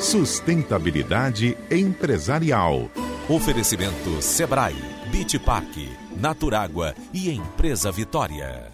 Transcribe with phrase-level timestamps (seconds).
[0.00, 2.88] Sustentabilidade empresarial.
[3.28, 4.76] Oferecimento Sebrae,
[5.10, 5.76] Beach Park,
[6.16, 8.70] Naturágua e Empresa Vitória.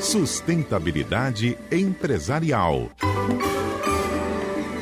[0.00, 2.90] Sustentabilidade empresarial.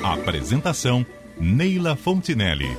[0.02, 1.04] Apresentação
[1.38, 2.74] Neila Fontinelli.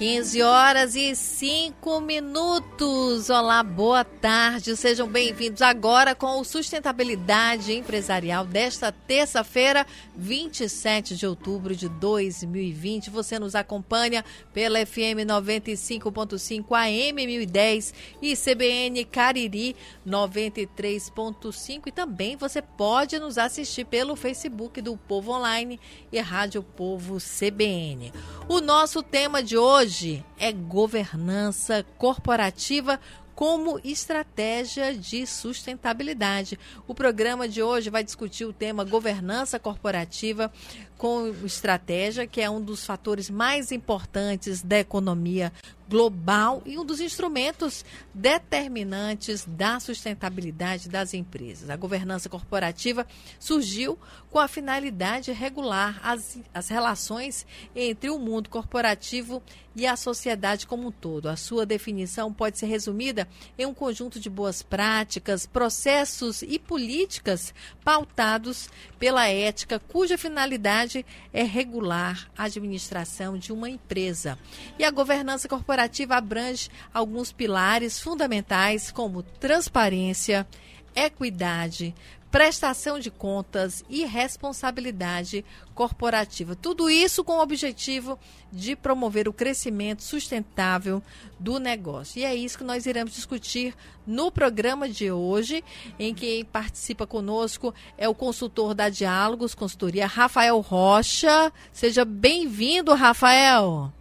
[0.00, 3.28] 15 horas e 5 minutos.
[3.28, 4.74] Olá, boa tarde.
[4.74, 9.86] Sejam bem-vindos agora com o Sustentabilidade Empresarial desta terça-feira,
[10.16, 13.10] 27 de outubro de 2020.
[13.10, 17.92] Você nos acompanha pela FM 95.5 AM 1010
[18.22, 19.76] e CBN Cariri
[20.08, 25.78] 93.5 e também você pode nos assistir pelo Facebook do Povo Online
[26.10, 28.14] e Rádio Povo CBN.
[28.48, 33.00] O nosso tema de hoje hoje é governança corporativa
[33.34, 36.56] como estratégia de sustentabilidade.
[36.86, 40.52] O programa de hoje vai discutir o tema governança corporativa
[41.00, 45.50] com estratégia, que é um dos fatores mais importantes da economia
[45.88, 47.84] global e um dos instrumentos
[48.14, 51.68] determinantes da sustentabilidade das empresas.
[51.68, 53.04] A governança corporativa
[53.40, 53.98] surgiu
[54.30, 59.42] com a finalidade de regular as, as relações entre o mundo corporativo
[59.74, 61.28] e a sociedade como um todo.
[61.28, 63.26] A sua definição pode ser resumida
[63.58, 67.52] em um conjunto de boas práticas, processos e políticas
[67.84, 70.89] pautados pela ética, cuja finalidade
[71.32, 74.38] é regular a administração de uma empresa.
[74.78, 80.46] E a governança corporativa abrange alguns pilares fundamentais como transparência,
[80.94, 81.94] equidade,
[82.30, 86.54] prestação de contas e responsabilidade corporativa.
[86.54, 88.18] Tudo isso com o objetivo
[88.52, 91.02] de promover o crescimento sustentável
[91.38, 92.20] do negócio.
[92.20, 93.74] E é isso que nós iremos discutir
[94.06, 95.64] no programa de hoje,
[95.98, 101.52] em que participa conosco é o consultor da Diálogos Consultoria, Rafael Rocha.
[101.72, 103.92] Seja bem-vindo, Rafael.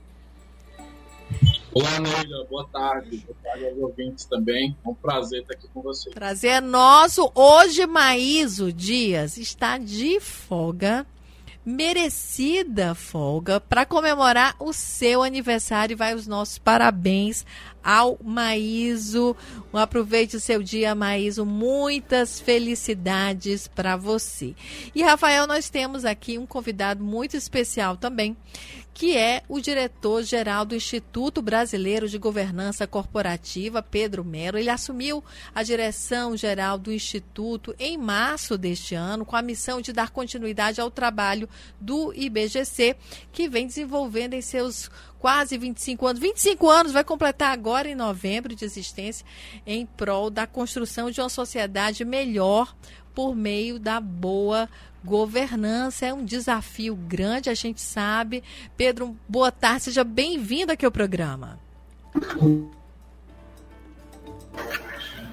[1.80, 3.26] Olá, Neila, boa tarde.
[3.26, 4.76] Boa tarde aos ouvintes também.
[4.86, 6.10] É um prazer estar aqui com você.
[6.10, 7.32] Prazer é nosso.
[7.34, 11.08] Hoje, Maíso Dias está de folga,
[11.66, 15.96] merecida folga, para comemorar o seu aniversário.
[15.96, 17.46] Vai os nossos parabéns
[17.82, 19.34] ao Maíso.
[19.72, 21.46] Aproveite o seu dia, Maíso.
[21.46, 24.54] Muitas felicidades para você.
[24.94, 28.36] E, Rafael, nós temos aqui um convidado muito especial também
[29.00, 34.58] que é o diretor-geral do Instituto Brasileiro de Governança Corporativa, Pedro Melo.
[34.58, 35.24] Ele assumiu
[35.56, 40.92] a direção-geral do Instituto em março deste ano, com a missão de dar continuidade ao
[40.92, 41.48] trabalho
[41.80, 42.98] do IBGC,
[43.32, 48.54] que vem desenvolvendo em seus quase 25 anos, 25 anos, vai completar agora em novembro
[48.54, 49.26] de existência,
[49.66, 52.76] em prol da construção de uma sociedade melhor
[53.16, 54.70] por meio da boa
[55.04, 56.06] governança.
[56.06, 58.44] É um desafio grande, a gente sabe.
[58.76, 61.60] Pedro, boa tarde, seja bem-vindo aqui ao programa.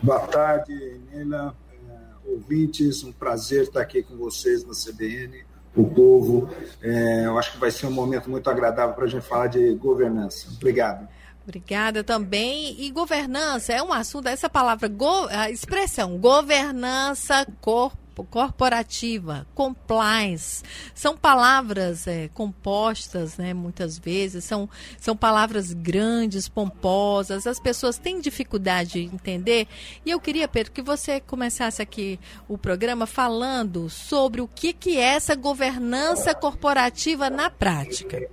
[0.03, 5.45] Boa tarde, Nila, é, ouvintes, um prazer estar aqui com vocês na CBN,
[5.75, 6.49] o povo.
[6.83, 9.75] É, eu acho que vai ser um momento muito agradável para a gente falar de
[9.75, 10.49] governança.
[10.55, 11.09] Obrigado.
[11.45, 12.81] Obrigada também.
[12.81, 20.63] E governança é um assunto, essa palavra, go, a expressão governança corporativa corporativa, compliance,
[20.95, 24.69] são palavras é, compostas, né, muitas vezes, são,
[24.99, 29.67] são palavras grandes, pomposas, as pessoas têm dificuldade de entender.
[30.05, 32.19] E eu queria, Pedro, que você começasse aqui
[32.49, 38.29] o programa falando sobre o que, que é essa governança corporativa na prática.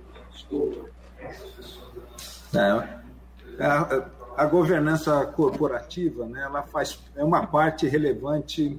[2.54, 8.78] É, a, a governança corporativa, né, ela faz é uma parte relevante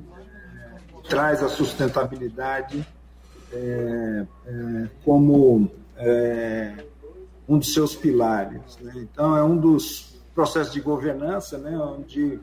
[1.08, 2.86] traz a sustentabilidade
[3.52, 6.74] é, é, como é,
[7.48, 8.78] um dos seus pilares.
[8.82, 8.94] Né?
[8.98, 12.40] Então, é um dos processos de governança, né, onde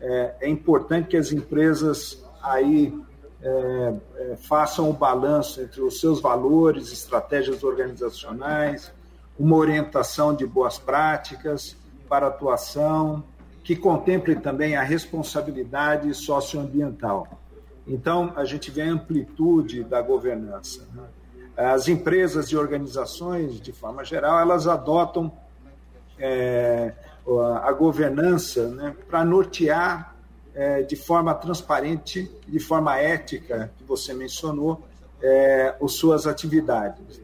[0.00, 2.94] é, é importante que as empresas aí
[3.42, 8.90] é, é, façam o balanço entre os seus valores, estratégias organizacionais,
[9.38, 11.76] uma orientação de boas práticas
[12.08, 13.22] para atuação,
[13.62, 17.43] que contemple também a responsabilidade socioambiental.
[17.86, 20.86] Então, a gente vê a amplitude da governança.
[20.94, 21.02] Né?
[21.56, 25.30] As empresas e organizações, de forma geral, elas adotam
[26.18, 26.92] é,
[27.62, 30.14] a governança né, para nortear
[30.54, 34.82] é, de forma transparente, de forma ética, que você mencionou,
[35.22, 37.20] é, as suas atividades,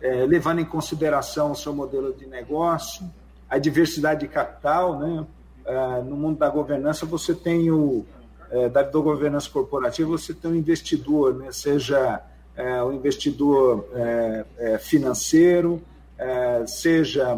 [0.00, 3.10] é, levando em consideração o seu modelo de negócio,
[3.48, 4.98] a diversidade de capital.
[4.98, 5.26] Né?
[5.64, 8.04] É, no mundo da governança, você tem o,
[8.54, 12.22] é, da, governança corporativa, você tem um investidor, né, seja
[12.54, 15.82] é, um investidor é, é financeiro,
[16.16, 17.36] é, seja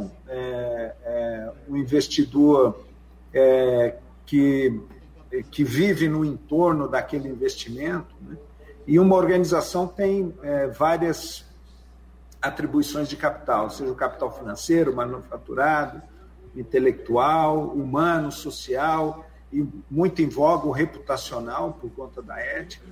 [1.66, 2.84] um investidor
[4.26, 4.78] que,
[5.50, 8.14] que vive no entorno daquele investimento.
[8.20, 8.36] Né?
[8.86, 10.34] E uma organização tem
[10.78, 11.46] várias
[12.40, 16.02] atribuições de capital, seja o capital financeiro, manufaturado,
[16.54, 19.24] intelectual, humano, social,
[19.56, 22.84] e muito em voga o reputacional, por conta da ética,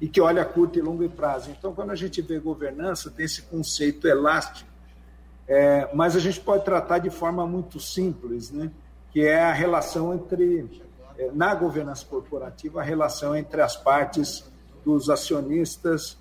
[0.00, 1.50] e que olha a curto e longo prazo.
[1.50, 4.70] Então, quando a gente vê governança, tem esse conceito elástico,
[5.46, 8.70] é, mas a gente pode tratar de forma muito simples, né?
[9.10, 10.82] que é a relação entre,
[11.18, 14.50] é, na governança corporativa, a relação entre as partes
[14.84, 16.16] dos acionistas,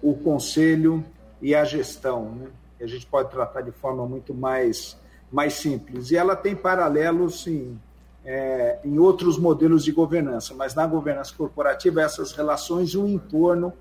[0.00, 1.04] o conselho
[1.40, 2.30] e a gestão.
[2.32, 2.46] Né?
[2.80, 4.96] A gente pode tratar de forma muito mais,
[5.32, 6.12] mais simples.
[6.12, 7.76] E ela tem paralelos, sim,
[8.24, 13.72] é, em outros modelos de governança, mas na governança corporativa, essas relações, o entorno,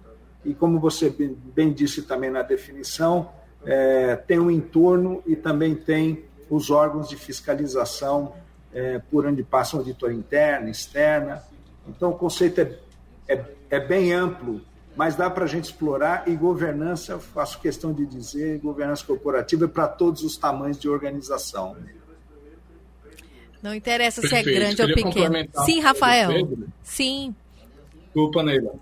[0.43, 1.13] e como você
[1.53, 3.29] bem, disse também na definição,
[3.63, 8.33] é, tem um entorno e também tem os órgãos de fiscalização
[8.73, 11.43] é, por onde passa auditor interna, externa.
[11.87, 12.79] Então, o conceito é,
[13.27, 14.61] é, é bem amplo,
[14.95, 19.67] mas dá para a gente explorar e governança, faço questão de dizer, governança corporativa é
[19.67, 21.77] para todos os tamanhos de organização.
[23.61, 24.43] Não interessa Perfeito.
[24.43, 25.49] se é grande ou pequeno.
[25.65, 26.31] Sim, Rafael.
[26.83, 27.35] Sim.
[28.05, 28.73] Desculpa, Neila.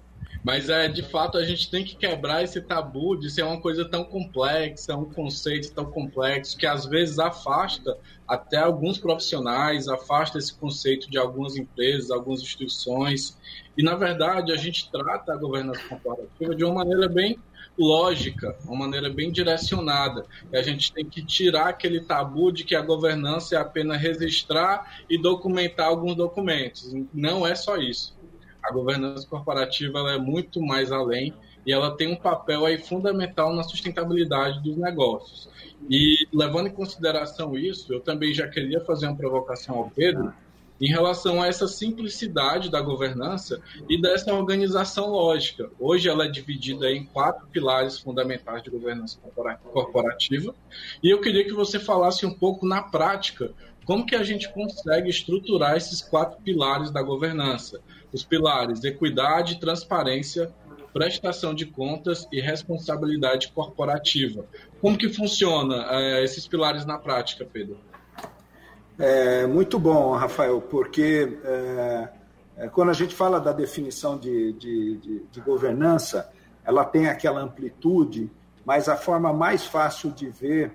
[0.44, 3.84] Mas é de fato a gente tem que quebrar esse tabu de ser uma coisa
[3.84, 10.54] tão complexa, um conceito tão complexo que às vezes afasta até alguns profissionais, afasta esse
[10.54, 13.38] conceito de algumas empresas, algumas instituições.
[13.78, 17.38] E na verdade a gente trata a governança corporativa de uma maneira bem
[17.80, 20.26] lógica, uma maneira bem direcionada.
[20.52, 25.02] E a gente tem que tirar aquele tabu de que a governança é apenas registrar
[25.10, 26.94] e documentar alguns documentos.
[27.14, 28.18] Não é só isso.
[28.62, 31.34] A governança corporativa é muito mais além
[31.66, 35.50] e ela tem um papel aí fundamental na sustentabilidade dos negócios.
[35.90, 40.34] E levando em consideração isso, eu também já queria fazer uma provocação ao Pedro
[40.80, 45.70] em relação a essa simplicidade da governança e dessa organização lógica.
[45.80, 49.20] Hoje ela é dividida em quatro pilares fundamentais de governança
[49.74, 50.56] corporativa,
[51.04, 53.52] e eu queria que você falasse um pouco na prática
[53.86, 57.82] como que a gente consegue estruturar esses quatro pilares da governança.
[58.14, 60.54] Os pilares equidade, transparência,
[60.94, 64.46] prestação de contas e responsabilidade corporativa.
[64.82, 67.78] Como que funciona é, esses pilares na prática, Pedro?
[69.02, 72.10] É, muito bom, Rafael, porque é,
[72.58, 76.30] é, quando a gente fala da definição de, de, de, de, governança,
[76.66, 78.30] ela tem aquela amplitude,
[78.66, 80.74] mas a forma mais fácil de ver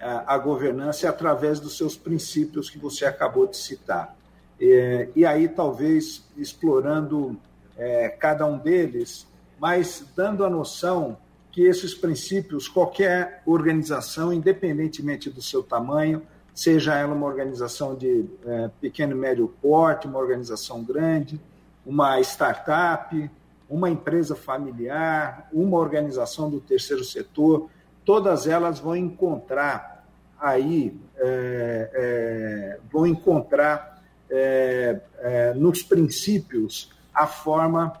[0.00, 4.16] a, é, a governança é através dos seus princípios que você acabou de citar.
[4.58, 7.38] É, e aí, talvez, explorando
[7.76, 9.26] é, cada um deles,
[9.60, 11.18] mas dando a noção
[11.52, 16.22] que esses princípios, qualquer organização, independentemente do seu tamanho,
[16.56, 21.38] seja ela uma organização de é, pequeno e médio porte, uma organização grande,
[21.84, 23.30] uma startup,
[23.68, 27.68] uma empresa familiar, uma organização do terceiro setor,
[28.06, 30.06] todas elas vão encontrar
[30.40, 38.00] aí, é, é, vão encontrar é, é, nos princípios a forma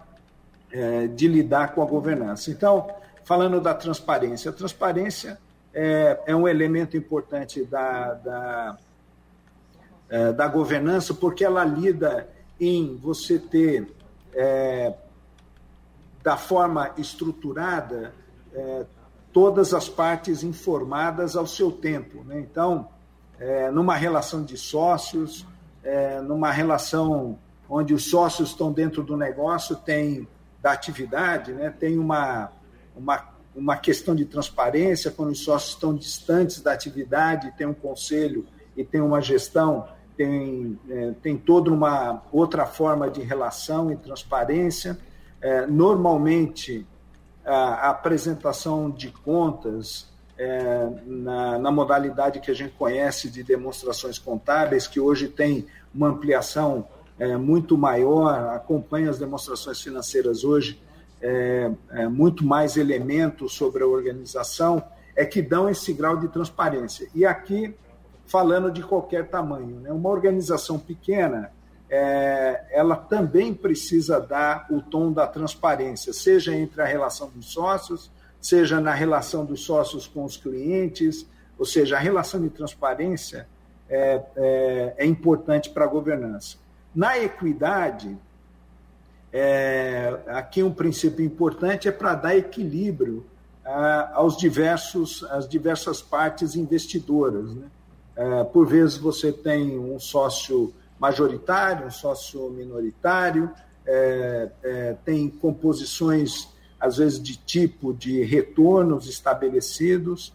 [0.72, 2.50] é, de lidar com a governança.
[2.50, 2.88] Então,
[3.22, 5.38] falando da transparência, a transparência
[5.78, 8.78] é, é um elemento importante da, da,
[10.08, 12.26] é, da governança, porque ela lida
[12.58, 13.94] em você ter,
[14.32, 14.94] é,
[16.22, 18.14] da forma estruturada,
[18.54, 18.86] é,
[19.30, 22.24] todas as partes informadas ao seu tempo.
[22.24, 22.40] Né?
[22.40, 22.88] Então,
[23.38, 25.46] é, numa relação de sócios,
[25.84, 30.26] é, numa relação onde os sócios estão dentro do negócio, tem
[30.62, 31.68] da atividade, né?
[31.68, 32.50] tem uma,
[32.96, 38.46] uma uma questão de transparência, quando os sócios estão distantes da atividade, tem um conselho
[38.76, 44.98] e tem uma gestão, tem, é, tem toda uma outra forma de relação e transparência.
[45.40, 46.86] É, normalmente,
[47.44, 54.18] a, a, apresentação de contas é, na, na modalidade que a gente conhece de demonstrações
[54.18, 56.86] contábeis, que hoje tem uma ampliação
[57.18, 60.78] é, muito maior, acompanha as demonstrações financeiras hoje
[61.20, 64.82] é, é, muito mais elementos sobre a organização,
[65.14, 67.08] é que dão esse grau de transparência.
[67.14, 67.74] E aqui,
[68.26, 69.90] falando de qualquer tamanho, né?
[69.90, 71.50] uma organização pequena,
[71.88, 78.10] é, ela também precisa dar o tom da transparência, seja entre a relação dos sócios,
[78.40, 81.26] seja na relação dos sócios com os clientes,
[81.58, 83.48] ou seja, a relação de transparência
[83.88, 86.58] é, é, é importante para a governança.
[86.94, 88.16] Na equidade,
[89.38, 93.26] É, aqui um princípio importante é para dar equilíbrio
[93.62, 97.54] ah, aos diversos, às diversas partes investidoras.
[97.54, 97.66] Né?
[98.16, 103.52] É, por vezes você tem um sócio majoritário, um sócio minoritário,
[103.84, 106.48] é, é, tem composições,
[106.80, 110.32] às vezes, de tipo de retornos estabelecidos,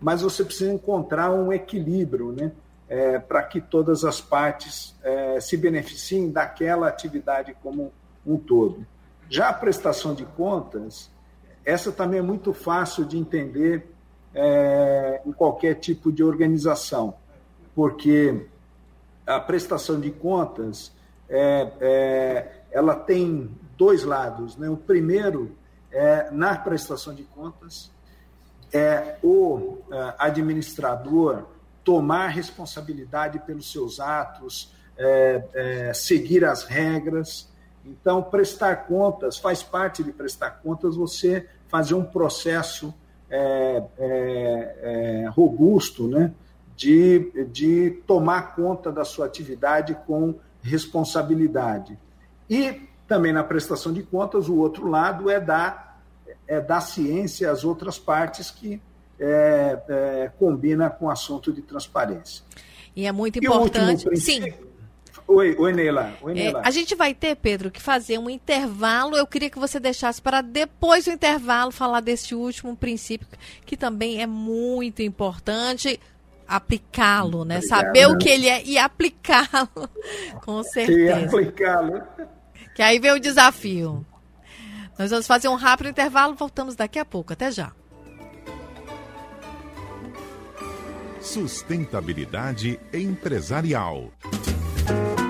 [0.00, 2.50] mas você precisa encontrar um equilíbrio né,
[2.88, 7.92] é, para que todas as partes é, se beneficiem daquela atividade como
[8.32, 8.86] um todo.
[9.28, 11.10] Já a prestação de contas,
[11.64, 13.90] essa também é muito fácil de entender
[14.34, 17.14] é, em qualquer tipo de organização,
[17.74, 18.46] porque
[19.26, 20.92] a prestação de contas
[21.28, 24.56] é, é, ela tem dois lados.
[24.56, 24.68] Né?
[24.68, 25.52] O primeiro
[25.90, 27.90] é na prestação de contas
[28.72, 31.44] é o é, administrador
[31.82, 37.48] tomar responsabilidade pelos seus atos, é, é, seguir as regras.
[37.88, 42.94] Então, prestar contas faz parte de prestar contas você fazer um processo
[43.30, 46.32] é, é, é robusto, né?
[46.76, 51.98] De, de tomar conta da sua atividade com responsabilidade.
[52.48, 56.00] E também na prestação de contas, o outro lado é dar,
[56.46, 58.80] é dar ciência às outras partes que
[59.18, 62.44] é, é, combina com o assunto de transparência.
[62.94, 64.16] E é muito importante.
[64.16, 64.44] Sim.
[65.28, 66.14] Oi, oi, Neila.
[66.22, 66.60] Oi, Neila.
[66.60, 69.14] É, a gente vai ter, Pedro, que fazer um intervalo.
[69.14, 73.28] Eu queria que você deixasse para depois do intervalo falar desse último princípio,
[73.66, 76.00] que também é muito importante
[76.46, 77.58] aplicá-lo, né?
[77.58, 77.80] Obrigado.
[77.80, 79.90] Saber o que ele é e aplicá-lo,
[80.42, 81.20] com certeza.
[81.20, 82.02] E aplicá-lo.
[82.74, 84.06] Que aí vem o desafio.
[84.98, 87.34] Nós vamos fazer um rápido intervalo, voltamos daqui a pouco.
[87.34, 87.70] Até já.
[91.20, 94.10] Sustentabilidade empresarial.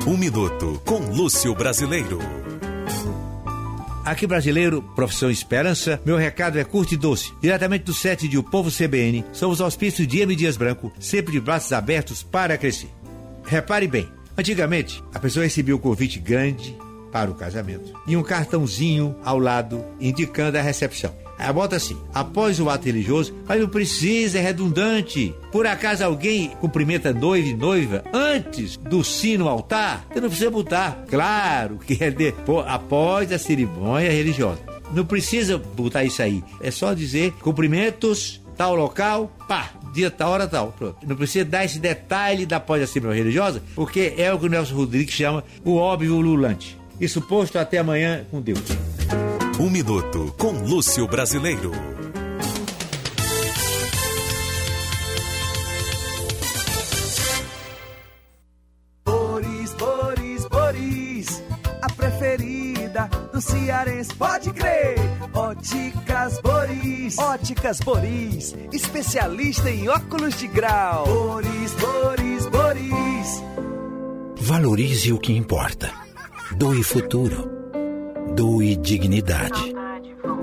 [0.08, 2.18] Um minuto com Lúcio Brasileiro.
[4.06, 7.30] Aqui brasileiro, profissão Esperança, meu recado é curto e doce.
[7.42, 10.34] Diretamente do set de O Povo CBN, somos auspícios de M.
[10.34, 12.88] Dias Branco, sempre de braços abertos para crescer.
[13.44, 16.74] Repare bem, antigamente a pessoa recebia o um convite grande
[17.12, 21.27] para o casamento e um cartãozinho ao lado indicando a recepção.
[21.38, 25.34] Aí bota assim, após o ato religioso, mas não precisa, é redundante.
[25.52, 30.04] Por acaso alguém cumprimenta noivo e noiva antes do sino altar?
[30.12, 31.04] Você não precisa botar.
[31.08, 34.60] Claro que é depois, após a cerimônia religiosa.
[34.92, 36.42] Não precisa botar isso aí.
[36.60, 40.72] É só dizer cumprimentos, tal local, pá, dia, tal hora, tal.
[40.72, 40.96] Pronto.
[41.06, 44.74] Não precisa dar esse detalhe da pós cerimônia religiosa, porque é o que o Nelson
[44.74, 46.76] Rodrigues chama o óbvio lulante.
[47.00, 48.60] Isso posto até amanhã com Deus.
[49.60, 51.72] Um minuto com Lúcio Brasileiro.
[59.04, 61.42] Boris, Boris, Boris,
[61.82, 64.94] a preferida do cearense, pode crer.
[65.34, 71.04] Óticas Boris, Óticas Boris, especialista em óculos de grau.
[71.04, 73.42] Boris, Boris, Boris.
[74.40, 75.92] Valorize o que importa.
[76.56, 77.57] Doe futuro
[78.38, 79.74] Doe dignidade.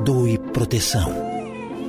[0.03, 1.13] Doe proteção.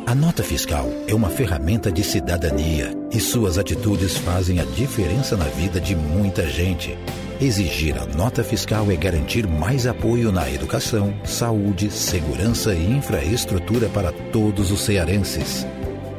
[0.06, 5.46] A nota fiscal é uma ferramenta de cidadania e suas atitudes fazem a diferença na
[5.46, 6.96] vida de muita gente.
[7.40, 14.12] Exigir a nota fiscal é garantir mais apoio na educação, saúde, segurança e infraestrutura para
[14.30, 15.66] todos os cearenses.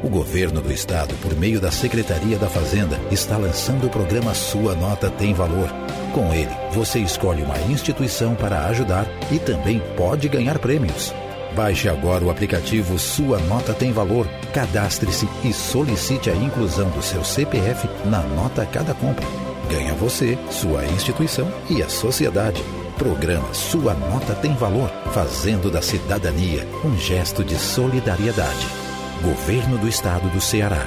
[0.08, 4.74] O governo do estado, por meio da Secretaria da Fazenda, está lançando o programa Sua
[4.74, 5.70] Nota Tem Valor
[6.14, 11.14] com ele, você escolhe uma instituição para ajudar e também pode ganhar prêmios.
[11.54, 17.22] Baixe agora o aplicativo Sua Nota Tem Valor, cadastre-se e solicite a inclusão do seu
[17.26, 19.28] CPF na nota cada compra.
[19.70, 22.64] Ganha você, sua instituição e a sociedade.
[22.98, 28.87] Programa Sua Nota Tem Valor, fazendo da cidadania um gesto de solidariedade.
[29.22, 30.86] Governo do Estado do Ceará.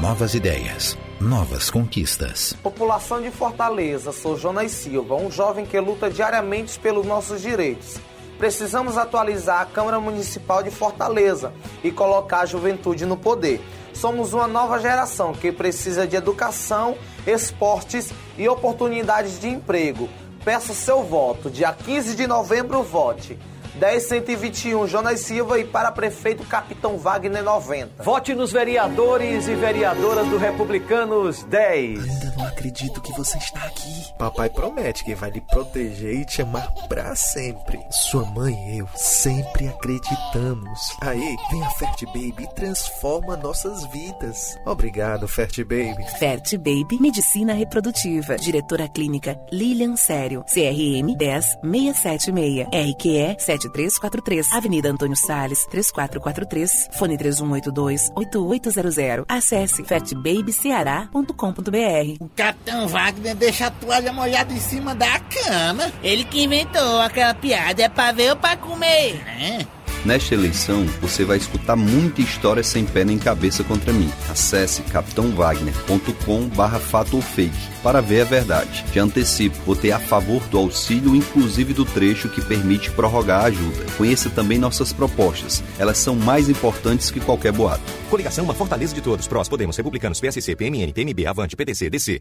[0.00, 2.52] Novas ideias novas conquistas.
[2.62, 7.96] População de Fortaleza, sou Jonas Silva, um jovem que luta diariamente pelos nossos direitos.
[8.38, 13.60] Precisamos atualizar a Câmara Municipal de Fortaleza e colocar a juventude no poder.
[13.92, 20.08] Somos uma nova geração que precisa de educação, esportes e oportunidades de emprego.
[20.44, 21.50] Peço seu voto.
[21.50, 23.36] Dia 15 de novembro, vote.
[23.78, 28.02] 10121 Jonas Silva e para prefeito Capitão Wagner 90.
[28.02, 32.00] Vote nos vereadores e vereadoras do Republicanos 10.
[32.00, 34.12] Ainda não acredito que você está aqui.
[34.18, 37.78] Papai promete que vai lhe proteger e te amar pra sempre.
[37.90, 40.96] Sua mãe e eu sempre acreditamos.
[41.00, 44.58] Aí, vem a Fert Baby e transforma nossas vidas.
[44.66, 46.04] Obrigado, Fert Baby.
[46.18, 48.36] Fert Baby Medicina Reprodutiva.
[48.36, 50.44] Diretora Clínica Lilian Sério.
[50.52, 52.66] CRM 10676.
[52.72, 53.36] RQE
[53.68, 54.52] 7343.
[54.52, 56.88] Avenida Antônio Salles, 3443.
[56.92, 59.24] Fone 3182-8800.
[59.28, 62.16] Acesse fatbabyceará.com.br.
[62.20, 65.92] O Capitão Wagner deixa a toalha molhada em cima da cama.
[66.02, 67.82] Ele que inventou aquela piada.
[67.82, 69.20] É pra ver ou pra comer?
[69.26, 69.77] É.
[70.04, 74.10] Nesta eleição, você vai escutar muita história sem pé nem cabeça contra mim.
[74.30, 78.84] Acesse capitãowagner.com barra fato ou fake para ver a verdade.
[78.92, 83.84] Já antecipo, votei a favor do auxílio, inclusive do trecho que permite prorrogar a ajuda.
[83.96, 85.62] Conheça também nossas propostas.
[85.78, 87.82] Elas são mais importantes que qualquer boato.
[88.08, 89.26] Coligação Uma Fortaleza de Todos.
[89.26, 92.20] Prós, Podemos, Republicanos, PSC, PMN, PMB, Avante, PTC, DC.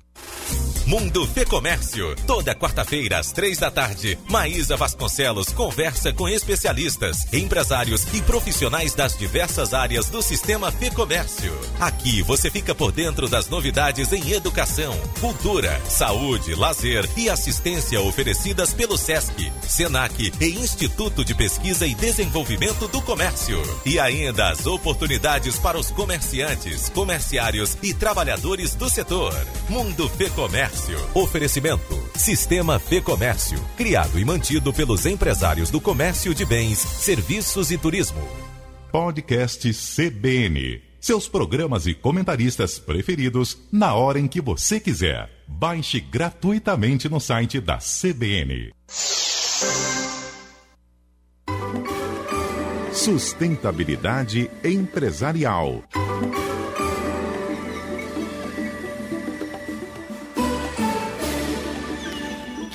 [0.86, 2.15] Mundo Fê Comércio.
[2.25, 7.67] Toda quarta-feira, às três da tarde, Maísa Vasconcelos conversa com especialistas, empresários
[8.14, 11.54] e profissionais das diversas áreas do sistema Fê Comércio.
[11.82, 18.74] Aqui você fica por dentro das novidades em educação, cultura, saúde, lazer e assistência oferecidas
[18.74, 23.62] pelo SESC, SENAC e Instituto de Pesquisa e Desenvolvimento do Comércio.
[23.86, 29.36] E ainda as oportunidades para os comerciantes, comerciários e trabalhadores do setor.
[29.68, 30.98] Mundo Fê Comércio.
[31.14, 37.78] Oferecimento: Sistema Fê Comércio, criado e mantido pelos empresários do comércio de bens, serviços e
[37.78, 38.20] turismo.
[38.92, 40.82] Podcast CBN.
[41.00, 45.30] Seus programas e comentaristas preferidos na hora em que você quiser.
[45.48, 48.74] Baixe gratuitamente no site da CBN.
[52.92, 55.84] Sustentabilidade empresarial.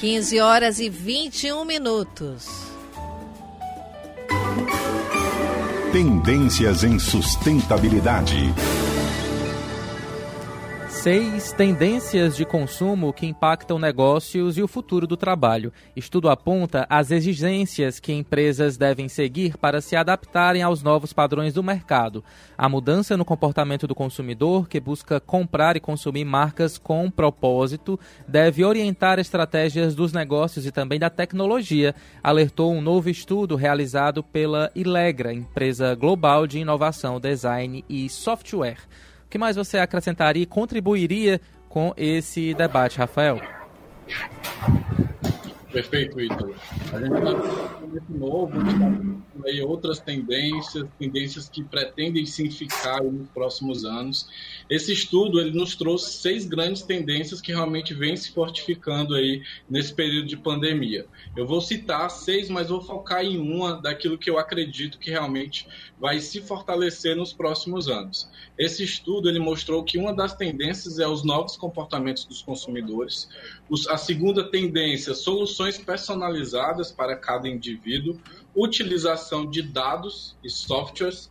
[0.03, 2.49] Quinze horas e vinte e um minutos.
[5.93, 8.53] Tendências em sustentabilidade.
[11.03, 15.73] Seis tendências de consumo que impactam negócios e o futuro do trabalho.
[15.97, 21.61] Estudo aponta as exigências que empresas devem seguir para se adaptarem aos novos padrões do
[21.61, 22.23] mercado.
[22.57, 28.65] A mudança no comportamento do consumidor, que busca comprar e consumir marcas com propósito, deve
[28.65, 35.35] orientar estratégias dos negócios e também da tecnologia, alertou um novo estudo realizado pela Ilegra,
[35.35, 38.79] empresa global de inovação, design e software
[39.33, 43.41] que mais você acrescentaria e contribuiria com esse debate, Rafael?
[45.73, 46.55] Perfeito, Ítalo.
[46.93, 53.87] A gente está novo, está aí outras tendências, tendências que pretendem se ficar nos próximos
[53.87, 54.29] anos.
[54.69, 59.95] Esse estudo ele nos trouxe seis grandes tendências que realmente vêm se fortificando aí nesse
[59.95, 61.07] período de pandemia.
[61.35, 65.67] Eu vou citar seis, mas vou focar em uma daquilo que eu acredito que realmente
[66.03, 68.29] vai se fortalecer nos próximos anos.
[68.59, 73.29] Esse estudo ele mostrou que uma das tendências é os novos comportamentos dos consumidores.
[73.89, 78.21] A segunda tendência, soluções personalizadas para cada indivíduo,
[78.53, 81.31] utilização de dados e softwares,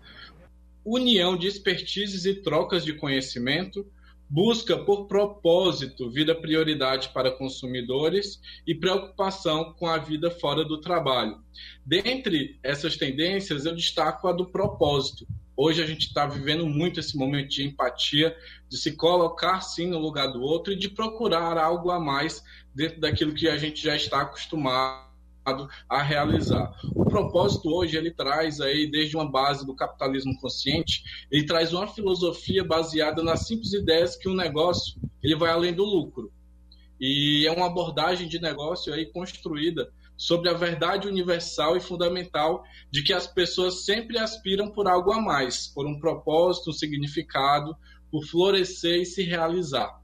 [0.86, 3.86] união de expertises e trocas de conhecimento,
[4.32, 11.38] busca por propósito vida prioridade para consumidores e preocupação com a vida fora do trabalho.
[11.86, 15.28] Dentre essas tendências, eu destaco a do propósito.
[15.54, 18.34] Hoje a gente está vivendo muito esse momento de empatia,
[18.70, 22.41] de se colocar sim no lugar do outro e de procurar algo a mais
[22.74, 25.11] dentro daquilo que a gente já está acostumado
[25.89, 26.71] a realizar.
[26.95, 31.88] O propósito hoje ele traz aí desde uma base do capitalismo consciente, ele traz uma
[31.88, 36.32] filosofia baseada nas simples ideias que o negócio ele vai além do lucro.
[36.99, 43.01] E é uma abordagem de negócio aí construída sobre a verdade universal e fundamental de
[43.01, 47.75] que as pessoas sempre aspiram por algo a mais, por um propósito, um significado,
[48.12, 50.00] por florescer e se realizar.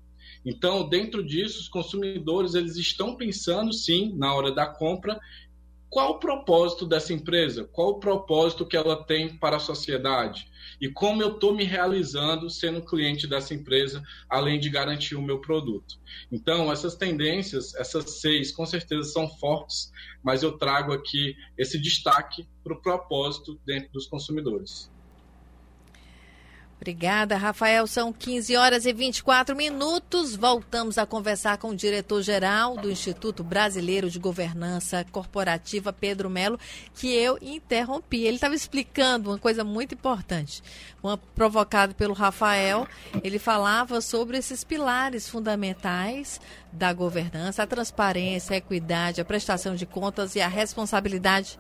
[0.50, 5.20] Então, dentro disso, os consumidores eles estão pensando sim na hora da compra
[5.90, 10.90] qual o propósito dessa empresa, qual o propósito que ela tem para a sociedade e
[10.90, 15.96] como eu estou me realizando sendo cliente dessa empresa, além de garantir o meu produto.
[16.32, 19.92] Então, essas tendências, essas seis, com certeza são fortes,
[20.24, 24.90] mas eu trago aqui esse destaque para o propósito dentro dos consumidores.
[26.80, 27.88] Obrigada, Rafael.
[27.88, 30.36] São 15 horas e 24 minutos.
[30.36, 36.60] Voltamos a conversar com o diretor-geral do Instituto Brasileiro de Governança Corporativa, Pedro Melo,
[36.94, 38.24] que eu interrompi.
[38.24, 40.62] Ele estava explicando uma coisa muito importante,
[41.02, 42.88] uma provocado pelo Rafael.
[43.24, 46.40] Ele falava sobre esses pilares fundamentais
[46.72, 51.58] da governança: a transparência, a equidade, a prestação de contas e a responsabilidade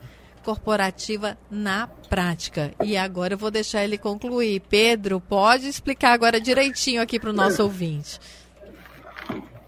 [0.48, 2.74] corporativa na prática.
[2.82, 4.62] E agora eu vou deixar ele concluir.
[4.62, 8.18] Pedro, pode explicar agora direitinho aqui para o nosso ouvinte.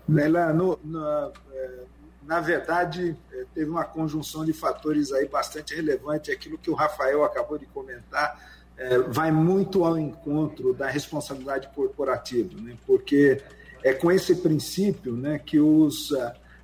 [0.08, 1.80] Leila, no, no, é,
[2.24, 6.32] na verdade, é, teve uma conjunção de fatores aí bastante relevante.
[6.32, 8.40] Aquilo que o Rafael acabou de comentar
[8.78, 12.78] é, vai muito ao encontro da responsabilidade corporativa, né?
[12.88, 13.42] porque
[13.84, 16.16] é com esse princípio né, que os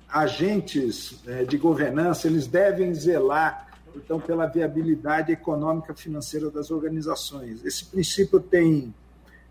[0.08, 3.65] agentes de governança eles devem zelar
[3.96, 7.64] então, pela viabilidade econômica financeira das organizações.
[7.64, 8.94] Esse princípio tem,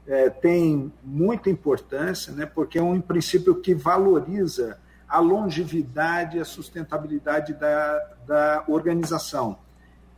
[0.07, 6.45] é, tem muita importância, né, porque é um princípio que valoriza a longevidade e a
[6.45, 9.57] sustentabilidade da, da organização.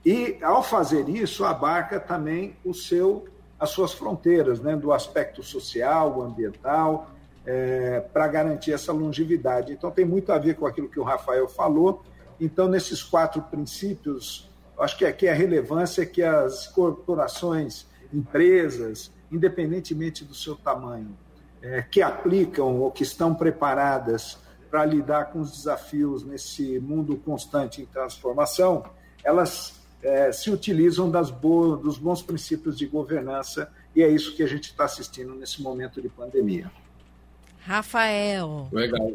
[0.06, 3.28] E, ao fazer isso, abarca também o seu,
[3.60, 7.12] as suas fronteiras, né, do aspecto social, ambiental,
[7.46, 9.74] é, para garantir essa longevidade.
[9.74, 12.04] Então, tem muito a ver com aquilo que o Rafael falou,
[12.39, 20.23] então, nesses quatro princípios, acho que aqui a relevância é que as corporações, empresas, independentemente
[20.23, 21.17] do seu tamanho,
[21.62, 24.38] é, que aplicam ou que estão preparadas
[24.69, 28.84] para lidar com os desafios nesse mundo constante em transformação,
[29.23, 34.43] elas é, se utilizam das boas, dos bons princípios de governança e é isso que
[34.43, 36.71] a gente está assistindo nesse momento de pandemia.
[37.60, 38.69] Rafael.
[38.71, 39.13] Legal.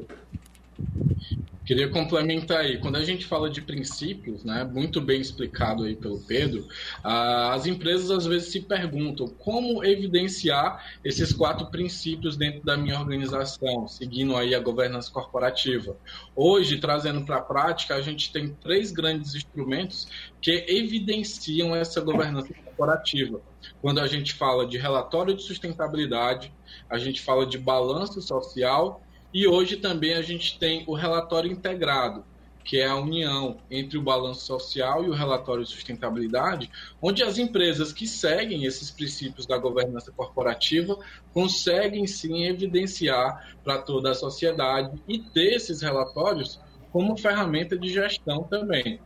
[1.64, 6.20] Queria complementar aí, quando a gente fala de princípios, né, muito bem explicado aí pelo
[6.20, 6.66] Pedro,
[7.04, 13.86] as empresas às vezes se perguntam como evidenciar esses quatro princípios dentro da minha organização,
[13.86, 15.96] seguindo aí a governança corporativa.
[16.34, 20.08] Hoje, trazendo para a prática, a gente tem três grandes instrumentos
[20.40, 23.40] que evidenciam essa governança corporativa.
[23.80, 26.52] Quando a gente fala de relatório de sustentabilidade,
[26.90, 29.00] a gente fala de balanço social
[29.32, 32.24] e hoje também a gente tem o relatório integrado,
[32.64, 37.38] que é a união entre o balanço social e o relatório de sustentabilidade, onde as
[37.38, 40.96] empresas que seguem esses princípios da governança corporativa
[41.32, 46.60] conseguem sim evidenciar para toda a sociedade e ter esses relatórios
[46.92, 49.00] como ferramenta de gestão também.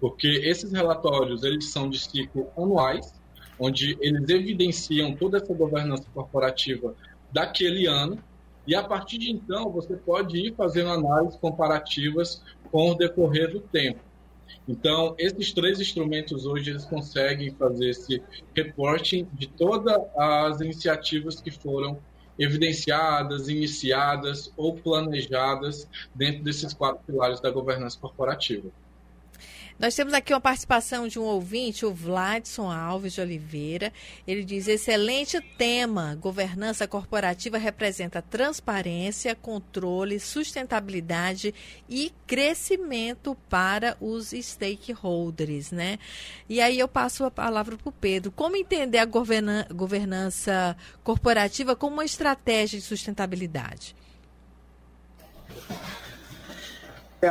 [0.00, 3.12] Porque esses relatórios eles são de ciclo anuais,
[3.58, 6.94] onde eles evidenciam toda essa governança corporativa
[7.32, 8.22] daquele ano
[8.70, 13.58] e a partir de então, você pode ir fazendo análises comparativas com o decorrer do
[13.58, 13.98] tempo.
[14.68, 18.22] Então, esses três instrumentos hoje eles conseguem fazer esse
[18.54, 21.98] reporting de todas as iniciativas que foram
[22.38, 28.70] evidenciadas, iniciadas ou planejadas dentro desses quatro pilares da governança corporativa.
[29.80, 33.90] Nós temos aqui uma participação de um ouvinte, o Vladson Alves de Oliveira.
[34.26, 36.14] Ele diz: excelente tema.
[36.16, 41.54] Governança corporativa representa transparência, controle, sustentabilidade
[41.88, 45.98] e crescimento para os stakeholders, né?
[46.46, 48.30] E aí eu passo a palavra para o Pedro.
[48.30, 53.96] Como entender a governança corporativa como uma estratégia de sustentabilidade?
[57.22, 57.30] É,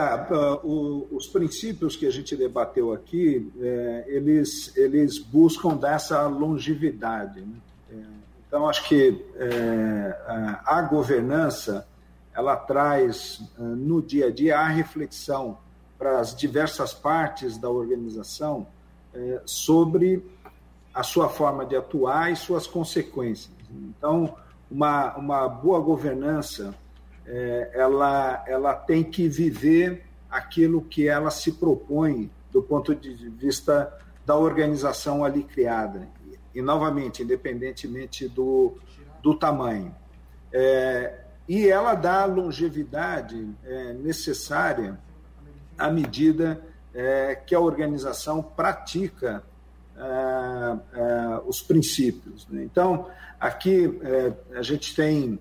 [0.63, 7.41] o, os princípios que a gente debateu aqui, é, eles, eles buscam dessa longevidade.
[7.41, 7.55] Né?
[7.91, 7.95] É,
[8.47, 11.87] então, acho que é, a governança
[12.39, 15.57] ela traz uh, no dia a dia a reflexão
[15.97, 18.65] para as diversas partes da organização
[19.13, 20.25] é, sobre
[20.93, 23.51] a sua forma de atuar e suas consequências.
[23.69, 24.33] Então,
[24.71, 26.73] uma, uma boa governança
[27.29, 33.95] é, ela, ela tem que viver aquilo que ela se propõe do ponto de vista
[34.25, 36.07] da organização ali criada.
[36.53, 38.77] E, novamente, independentemente do,
[39.21, 39.95] do tamanho.
[40.51, 44.99] É, e ela dá a longevidade é, necessária
[45.77, 46.59] à medida
[46.93, 49.43] é, que a organização pratica
[49.95, 52.47] é, é, os princípios.
[52.47, 52.63] Né?
[52.63, 53.07] Então,
[53.39, 55.39] aqui é, a gente tem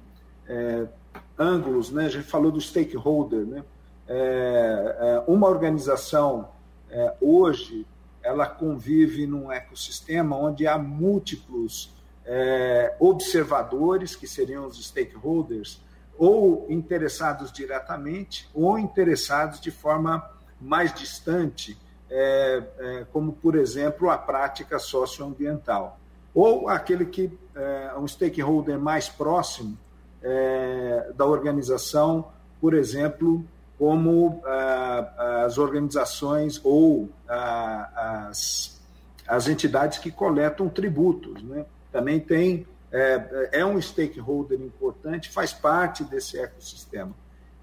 [1.39, 2.07] ângulos, né?
[2.07, 3.65] A gente falou do stakeholder, né?
[4.07, 6.49] É, é, uma organização
[6.91, 7.87] é, hoje
[8.23, 11.95] ela convive num ecossistema onde há múltiplos
[12.25, 15.81] é, observadores que seriam os stakeholders
[16.17, 20.29] ou interessados diretamente ou interessados de forma
[20.61, 21.79] mais distante,
[22.11, 25.99] é, é, como por exemplo a prática socioambiental.
[26.35, 29.79] ou aquele que é um stakeholder mais próximo
[30.23, 32.29] é, da organização,
[32.61, 33.45] por exemplo,
[33.79, 38.81] como ah, as organizações ou ah, as,
[39.27, 41.43] as entidades que coletam tributos.
[41.43, 41.65] Né?
[41.93, 47.15] Também tem, é, é um stakeholder importante, faz parte desse ecossistema.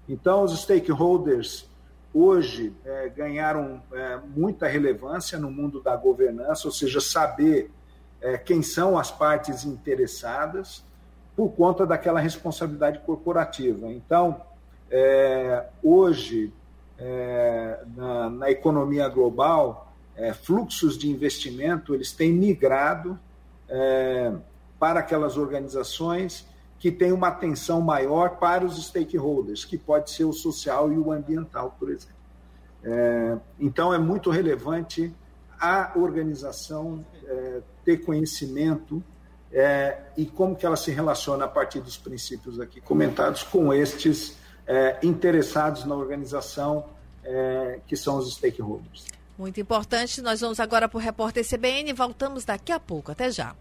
[0.08, 1.68] Então, os stakeholders
[2.14, 7.70] hoje é, ganharam é, muita relevância no mundo da governança, ou seja, saber
[8.22, 10.82] é, quem são as partes interessadas
[11.36, 13.92] por conta daquela responsabilidade corporativa.
[13.92, 14.40] Então,
[14.90, 16.52] é, hoje,
[16.98, 23.18] é, na, na, economia global, é, fluxos de investimento eles têm migrado
[23.68, 24.32] é,
[24.78, 26.46] para aquelas organizações
[26.78, 31.12] que têm uma atenção maior para os stakeholders, que pode ser o social e o
[31.12, 32.16] ambiental, por exemplo.
[32.82, 35.12] É, então, é muito relevante
[35.58, 39.02] a organização é, ter conhecimento
[39.58, 44.36] é, e como que ela se relaciona a partir dos princípios aqui comentados com estes
[44.66, 46.84] é, interessados na organização,
[47.24, 49.06] é, que são os stakeholders.
[49.38, 50.20] Muito importante.
[50.20, 51.94] Nós vamos agora para o repórter CBN.
[51.94, 53.10] Voltamos daqui a pouco.
[53.10, 53.56] Até já.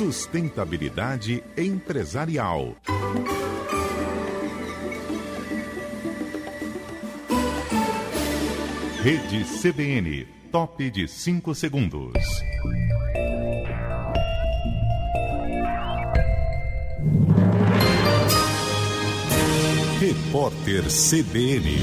[0.00, 2.74] Sustentabilidade empresarial.
[9.02, 12.14] Rede CBN, top de 5 segundos.
[20.00, 21.76] Repórter CBN.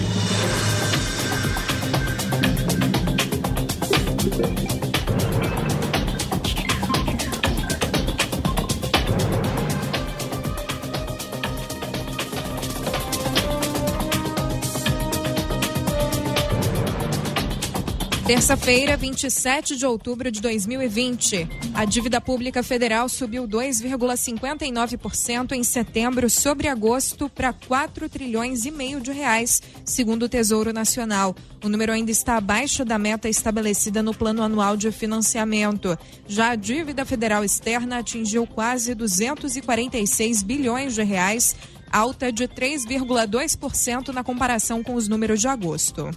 [18.28, 21.48] Terça-feira, 27 de outubro de 2020.
[21.74, 29.00] A dívida pública federal subiu 2,59% em setembro sobre agosto para 4 trilhões e meio
[29.00, 31.34] de reais, segundo o Tesouro Nacional.
[31.64, 35.98] O número ainda está abaixo da meta estabelecida no Plano Anual de Financiamento.
[36.28, 41.56] Já a dívida federal externa atingiu quase 246 bilhões de reais,
[41.90, 46.12] alta de 3,2% na comparação com os números de agosto.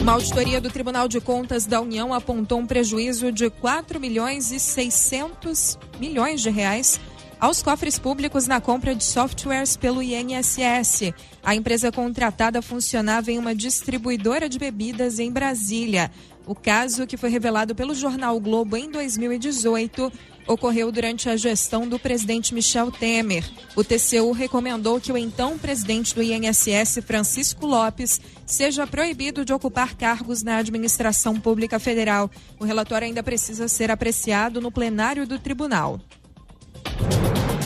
[0.00, 4.60] Uma auditoria do Tribunal de Contas da União apontou um prejuízo de 4 milhões e
[4.60, 7.00] 600 milhões de reais
[7.40, 11.12] aos cofres públicos na compra de softwares pelo INSS.
[11.42, 16.10] A empresa contratada funcionava em uma distribuidora de bebidas em Brasília.
[16.46, 20.12] O caso, que foi revelado pelo jornal Globo em 2018,
[20.46, 23.44] ocorreu durante a gestão do presidente Michel Temer.
[23.74, 29.94] O TCU recomendou que o então presidente do INSS, Francisco Lopes, seja proibido de ocupar
[29.94, 32.30] cargos na administração pública federal.
[32.58, 36.00] O relatório ainda precisa ser apreciado no plenário do tribunal.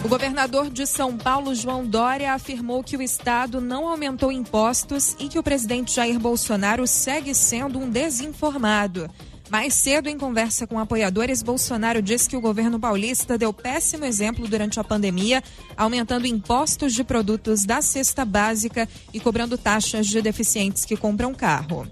[0.05, 5.29] O governador de São Paulo, João Dória, afirmou que o estado não aumentou impostos e
[5.29, 9.11] que o presidente Jair Bolsonaro segue sendo um desinformado.
[9.51, 14.47] Mais cedo, em conversa com apoiadores, Bolsonaro disse que o governo paulista deu péssimo exemplo
[14.47, 15.43] durante a pandemia,
[15.77, 21.87] aumentando impostos de produtos da cesta básica e cobrando taxas de deficientes que compram carro.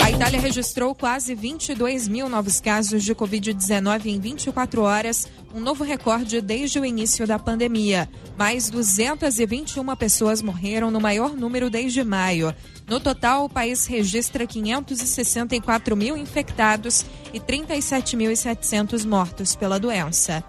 [0.00, 5.84] A Itália registrou quase 22 mil novos casos de Covid-19 em 24 horas, um novo
[5.84, 8.08] recorde desde o início da pandemia.
[8.36, 12.54] Mais 221 pessoas morreram no maior número desde maio.
[12.88, 20.42] No total, o país registra 564 mil infectados e 37.700 mortos pela doença.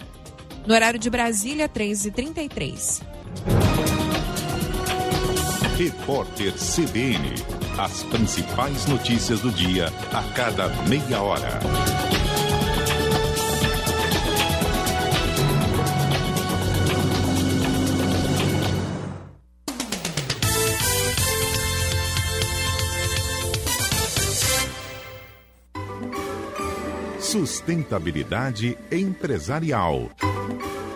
[0.66, 3.02] No horário de Brasília, 3h33.
[5.78, 7.34] Repórter CBN.
[7.78, 11.60] As principais notícias do dia a cada meia hora.
[27.30, 30.10] Sustentabilidade empresarial.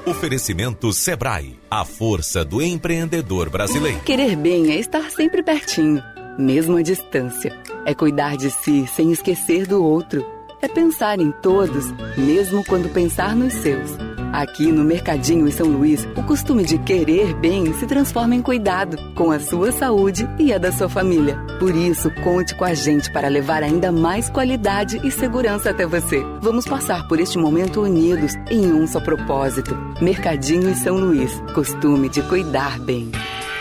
[0.04, 4.00] Oferecimento Sebrae, a força do empreendedor brasileiro.
[4.00, 6.02] Querer bem é estar sempre pertinho,
[6.40, 7.56] mesmo à distância.
[7.86, 10.26] É cuidar de si sem esquecer do outro.
[10.60, 13.92] É pensar em todos, mesmo quando pensar nos seus.
[14.34, 18.98] Aqui no Mercadinho em São Luís, o costume de querer bem se transforma em cuidado
[19.14, 21.38] com a sua saúde e a da sua família.
[21.60, 26.20] Por isso, conte com a gente para levar ainda mais qualidade e segurança até você.
[26.42, 29.78] Vamos passar por este momento unidos em um só propósito.
[30.02, 33.12] Mercadinho em São Luís, costume de cuidar bem.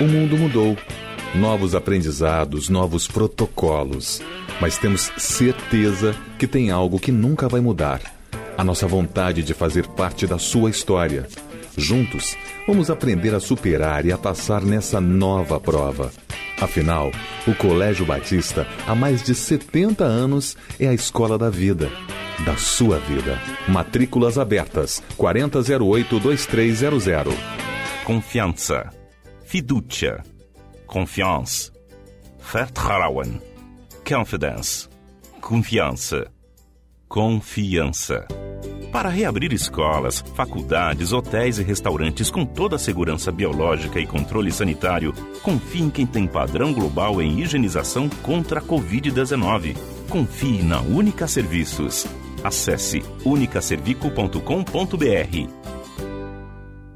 [0.00, 0.74] O mundo mudou.
[1.34, 4.22] Novos aprendizados, novos protocolos.
[4.58, 8.00] Mas temos certeza que tem algo que nunca vai mudar
[8.56, 11.26] a nossa vontade de fazer parte da sua história.
[11.76, 12.36] Juntos,
[12.66, 16.12] vamos aprender a superar e a passar nessa nova prova.
[16.60, 17.10] Afinal,
[17.46, 21.90] o Colégio Batista, há mais de 70 anos, é a escola da vida.
[22.44, 23.38] Da sua vida.
[23.68, 25.02] Matrículas abertas.
[25.18, 27.32] 4008-2300.
[28.04, 28.90] Confiança.
[29.44, 30.22] Fiducia.
[30.86, 31.72] Confiança.
[32.52, 33.40] Vertrauen.
[34.06, 34.88] Confidence.
[35.40, 36.30] Confiança.
[37.12, 38.26] Confiança.
[38.90, 45.12] Para reabrir escolas, faculdades, hotéis e restaurantes com toda a segurança biológica e controle sanitário,
[45.42, 49.76] confie em quem tem padrão global em higienização contra a Covid-19.
[50.08, 52.06] Confie na Única Serviços.
[52.42, 55.81] Acesse unicaservico.com.br.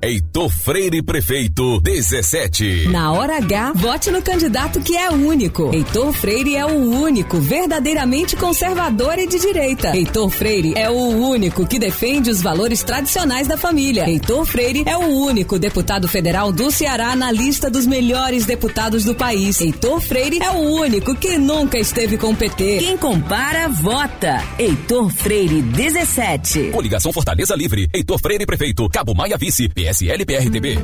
[0.03, 2.89] Heitor Freire Prefeito 17.
[2.89, 5.75] Na hora H, vote no candidato que é único.
[5.75, 9.97] Heitor Freire é o único, verdadeiramente conservador e de direita.
[9.97, 14.07] Heitor Freire é o único que defende os valores tradicionais da família.
[14.09, 19.15] Heitor Freire é o único deputado federal do Ceará na lista dos melhores deputados do
[19.15, 19.61] país.
[19.63, 22.79] Heitor Freire é o único que nunca esteve com o PT.
[22.81, 24.45] Quem compara, vota.
[24.59, 26.71] Heitor Freire 17.
[26.71, 27.89] Coligação Fortaleza Livre.
[27.95, 28.89] Heitor Freire Prefeito.
[28.91, 29.71] Cabo Maia Vice.
[29.87, 30.79] PSL-PRTB.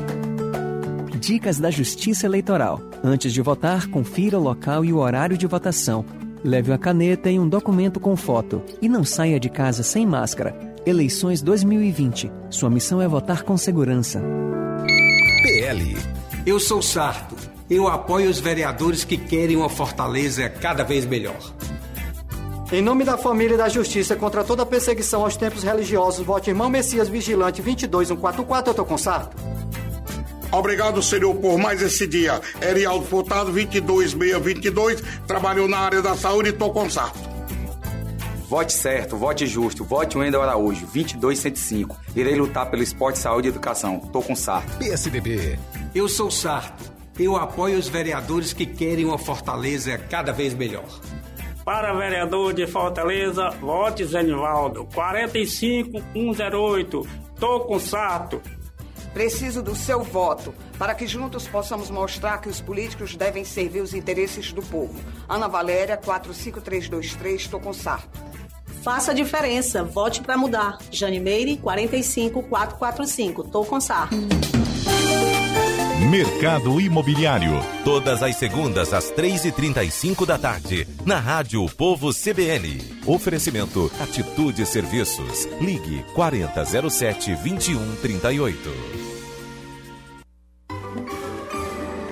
[1.19, 2.81] Dicas da Justiça Eleitoral.
[3.03, 6.05] Antes de votar, confira o local e o horário de votação.
[6.41, 8.63] Leve a caneta e um documento com foto.
[8.81, 10.55] E não saia de casa sem máscara.
[10.85, 12.31] Eleições 2020.
[12.49, 14.21] Sua missão é votar com segurança.
[15.43, 15.97] PL.
[16.45, 17.35] Eu sou Sarto.
[17.69, 21.53] Eu apoio os vereadores que querem uma Fortaleza cada vez melhor.
[22.71, 26.69] Em nome da família e da justiça contra toda perseguição aos tempos religiosos, vote irmão
[26.69, 29.35] Messias Vigilante 22144, eu tô com sarto.
[30.51, 32.39] Obrigado, Senhor, por mais esse dia.
[32.61, 37.33] Erialdo Furtado, 22622, trabalhou na área da saúde e tô com sarto.
[38.47, 41.97] Vote certo, vote justo, vote Wendel Araújo, 22105.
[42.15, 43.99] Irei lutar pelo esporte, saúde e educação.
[43.99, 44.77] Tô com sarto.
[44.77, 45.57] PSDB.
[45.95, 46.91] Eu sou sarto.
[47.17, 50.85] Eu apoio os vereadores que querem uma Fortaleza cada vez melhor.
[51.63, 57.07] Para vereador de Fortaleza, vote Zenivaldo, 45108.
[57.39, 58.41] Tô com sato.
[59.13, 63.93] Preciso do seu voto para que juntos possamos mostrar que os políticos devem servir os
[63.93, 64.99] interesses do povo.
[65.29, 68.19] Ana Valéria, 45323, tô com sarto.
[68.81, 70.79] Faça a diferença, vote para mudar.
[70.91, 74.17] Jane Meire, 45445, tô com sarto.
[76.09, 77.53] Mercado Imobiliário.
[77.85, 82.81] Todas as segundas às 3h35 da tarde, na Rádio Povo CBN.
[83.05, 85.47] Oferecimento Atitude Serviços.
[85.61, 88.69] Ligue 4007 2138.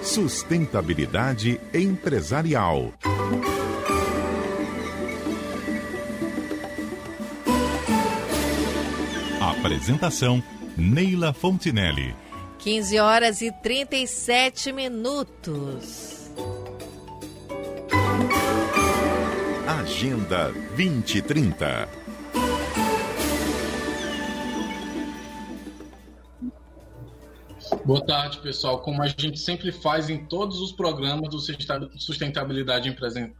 [0.01, 2.93] Sustentabilidade empresarial.
[9.41, 10.41] Apresentação
[10.77, 12.30] Neila Fontinelli.
[12.61, 16.29] 15 horas e 37 minutos.
[19.65, 21.89] Agenda 2030.
[27.83, 28.79] Boa tarde, pessoal.
[28.79, 31.39] Como a gente sempre faz em todos os programas do
[31.99, 32.87] sustentabilidade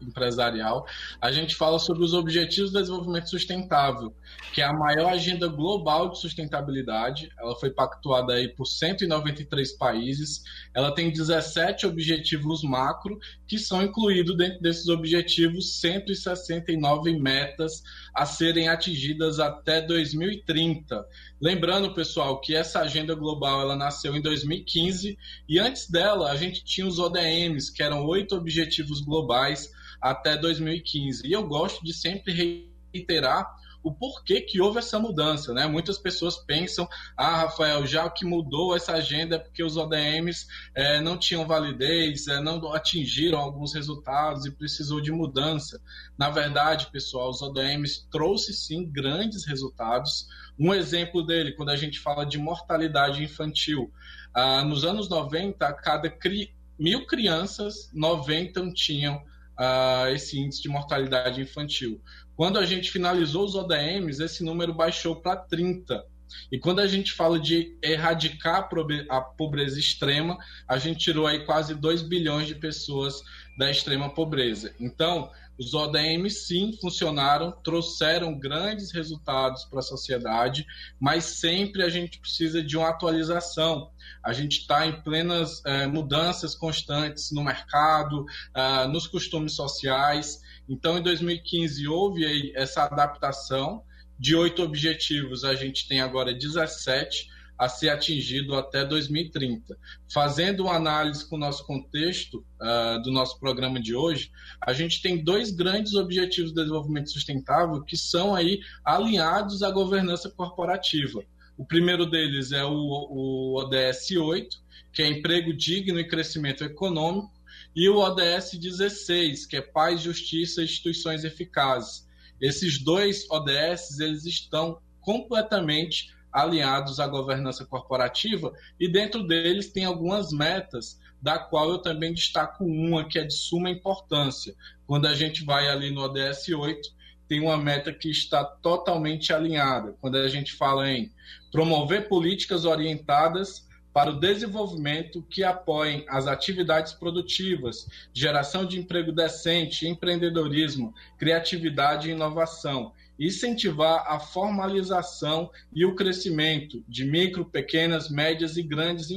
[0.02, 0.84] empresarial,
[1.22, 4.12] a gente fala sobre os Objetivos de Desenvolvimento Sustentável,
[4.52, 7.30] que é a maior agenda global de sustentabilidade.
[7.38, 10.42] Ela foi pactuada aí por 193 países.
[10.74, 18.68] Ela tem 17 objetivos macro, que são incluídos dentro desses objetivos 169 metas a serem
[18.68, 21.06] atingidas até 2030.
[21.40, 26.64] Lembrando, pessoal, que essa agenda global ela nasceu em 2015 e antes dela a gente
[26.64, 29.72] tinha os ODMs, que eram oito objetivos globais
[30.02, 31.26] até 2015.
[31.26, 35.68] E eu gosto de sempre reiterar o porquê que houve essa mudança, né?
[35.68, 41.02] Muitas pessoas pensam, ah, Rafael, já que mudou essa agenda é porque os ODMs é,
[41.02, 45.82] não tinham validez, é, não atingiram alguns resultados e precisou de mudança.
[46.18, 50.28] Na verdade, pessoal, os ODMs trouxe sim grandes resultados.
[50.58, 53.92] Um exemplo dele, quando a gente fala de mortalidade infantil,
[54.34, 59.24] ah, nos anos 90, a cada cri mil crianças, 90 tinham
[59.60, 62.02] Uh, esse índice de mortalidade infantil.
[62.42, 66.04] Quando a gente finalizou os ODMs, esse número baixou para 30.
[66.52, 68.70] E quando a gente fala de erradicar
[69.10, 73.22] a pobreza extrema, a gente tirou aí quase 2 bilhões de pessoas
[73.58, 74.74] da extrema pobreza.
[74.80, 75.30] Então,
[75.62, 80.66] os ODM sim funcionaram, trouxeram grandes resultados para a sociedade,
[81.00, 83.92] mas sempre a gente precisa de uma atualização.
[84.26, 88.26] A gente está em plenas eh, mudanças constantes no mercado,
[88.56, 90.42] ah, nos costumes sociais.
[90.68, 93.84] Então, em 2015 houve aí essa adaptação.
[94.22, 99.76] De oito objetivos, a gente tem agora 17 a ser atingido até 2030.
[100.14, 104.32] Fazendo uma análise com o nosso contexto uh, do nosso programa de hoje,
[104.64, 110.30] a gente tem dois grandes objetivos de desenvolvimento sustentável que são aí alinhados à governança
[110.30, 111.24] corporativa.
[111.58, 114.56] O primeiro deles é o, o ODS 8,
[114.94, 117.34] que é emprego digno e crescimento econômico,
[117.76, 122.11] e o ODS 16, que é paz, justiça e instituições eficazes.
[122.42, 130.32] Esses dois ODS eles estão completamente alinhados à governança corporativa, e dentro deles tem algumas
[130.32, 134.56] metas, da qual eu também destaco uma que é de suma importância.
[134.88, 136.90] Quando a gente vai ali no ODS 8,
[137.28, 139.96] tem uma meta que está totalmente alinhada.
[140.02, 141.12] Quando a gente fala em
[141.52, 149.88] promover políticas orientadas para o desenvolvimento que apoiem as atividades produtivas, geração de emprego decente,
[149.88, 158.64] empreendedorismo, criatividade e inovação, incentivar a formalização e o crescimento de micro, pequenas, médias e
[158.64, 159.10] grandes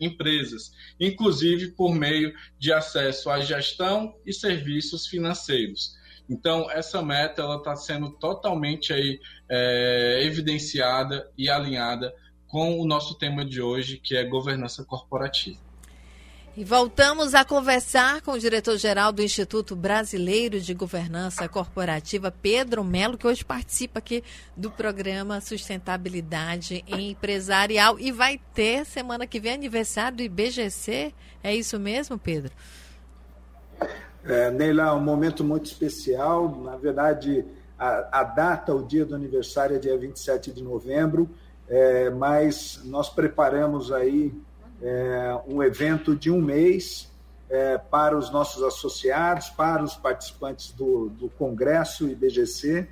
[0.00, 5.96] empresas, inclusive por meio de acesso à gestão e serviços financeiros.
[6.30, 9.18] Então, essa meta está sendo totalmente aí,
[9.48, 12.14] é, evidenciada e alinhada
[12.48, 15.68] com o nosso tema de hoje, que é governança corporativa.
[16.58, 23.16] E voltamos a conversar com o diretor-geral do Instituto Brasileiro de Governança Corporativa, Pedro Melo,
[23.16, 24.24] que hoje participa aqui
[24.56, 27.96] do programa Sustentabilidade Empresarial.
[28.00, 31.14] E vai ter semana que vem aniversário do IBGC.
[31.44, 32.50] É isso mesmo, Pedro?
[34.24, 36.50] É, Neila, é um momento muito especial.
[36.60, 37.44] Na verdade,
[37.78, 41.30] a, a data, o dia do aniversário é dia 27 de novembro,
[41.68, 44.34] é, mas nós preparamos aí
[44.82, 47.10] é, um evento de um mês
[47.50, 52.86] é, para os nossos associados, para os participantes do, do Congresso IBGC,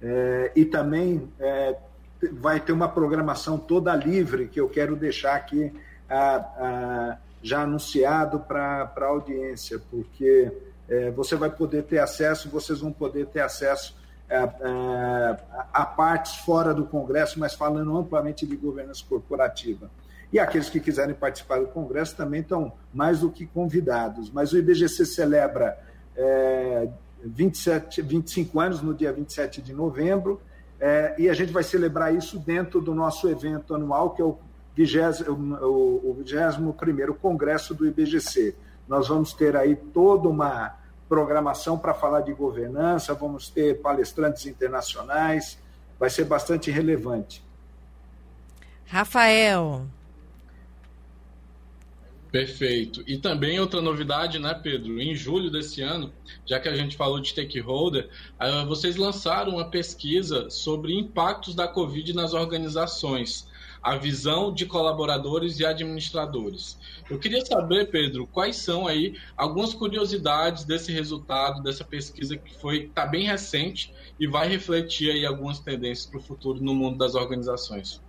[0.00, 1.76] é, e também é,
[2.32, 5.72] vai ter uma programação toda livre que eu quero deixar aqui
[6.08, 10.52] a, a, já anunciado para a audiência, porque
[10.88, 13.96] é, você vai poder ter acesso, vocês vão poder ter acesso
[14.30, 19.90] a, a, a partes fora do Congresso, mas falando amplamente de governança corporativa.
[20.32, 24.30] E aqueles que quiserem participar do Congresso também estão mais do que convidados.
[24.30, 25.78] Mas o IBGC celebra
[26.16, 26.88] é,
[27.24, 30.40] 27, 25 anos no dia 27 de novembro,
[30.78, 34.38] é, e a gente vai celebrar isso dentro do nosso evento anual, que é o
[34.76, 38.54] 21 o, o Congresso do IBGC.
[38.86, 40.76] Nós vamos ter aí toda uma
[41.08, 45.58] programação para falar de governança, vamos ter palestrantes internacionais,
[45.98, 47.42] vai ser bastante relevante.
[48.86, 49.86] Rafael.
[52.30, 53.02] Perfeito.
[53.06, 55.00] E também outra novidade, né, Pedro?
[55.00, 56.12] Em julho desse ano,
[56.44, 61.66] já que a gente falou de stakeholder, ah, vocês lançaram uma pesquisa sobre impactos da
[61.66, 63.48] Covid nas organizações,
[63.86, 66.76] a visão de colaboradores e administradores.
[67.08, 72.90] Eu queria saber, Pedro, quais são aí algumas curiosidades desse resultado, dessa pesquisa que foi
[72.92, 77.14] tá bem recente e vai refletir aí algumas tendências para o futuro no mundo das
[77.14, 78.00] organizações.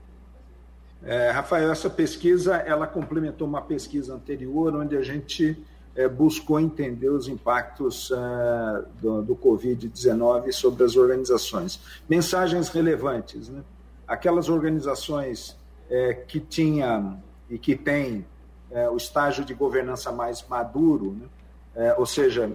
[1.04, 5.64] É, Rafael, essa pesquisa ela complementou uma pesquisa anterior, onde a gente
[5.96, 11.80] é, buscou entender os impactos é, do, do Covid-19 sobre as organizações.
[12.10, 13.48] Mensagens relevantes.
[13.48, 13.62] Né?
[14.08, 15.56] Aquelas organizações
[15.90, 18.26] é, que tinham e que têm
[18.72, 21.28] é, o estágio de governança mais maduro, né?
[21.76, 22.52] É, ou seja,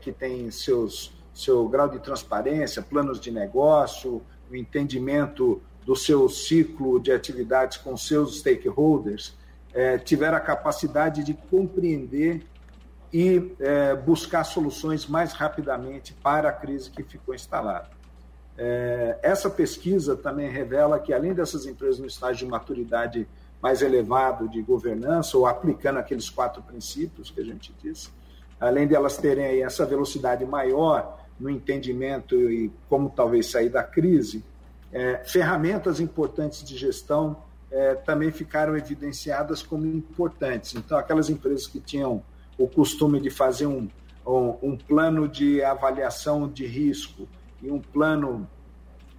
[0.00, 7.00] que tem seus, seu grau de transparência, planos de negócio, o entendimento do seu ciclo
[7.00, 9.34] de atividades com seus stakeholders,
[9.72, 12.46] é, tiver a capacidade de compreender
[13.12, 17.88] e é, buscar soluções mais rapidamente para a crise que ficou instalada.
[18.62, 23.26] É, essa pesquisa também revela que, além dessas empresas no estágio de maturidade
[23.62, 28.10] mais elevado de governança, ou aplicando aqueles quatro princípios que a gente disse,
[28.60, 34.44] além de elas terem essa velocidade maior no entendimento e como talvez sair da crise,
[34.92, 40.74] é, ferramentas importantes de gestão é, também ficaram evidenciadas como importantes.
[40.74, 42.22] Então, aquelas empresas que tinham
[42.58, 43.88] o costume de fazer um,
[44.26, 47.26] um, um plano de avaliação de risco
[47.62, 48.48] e um plano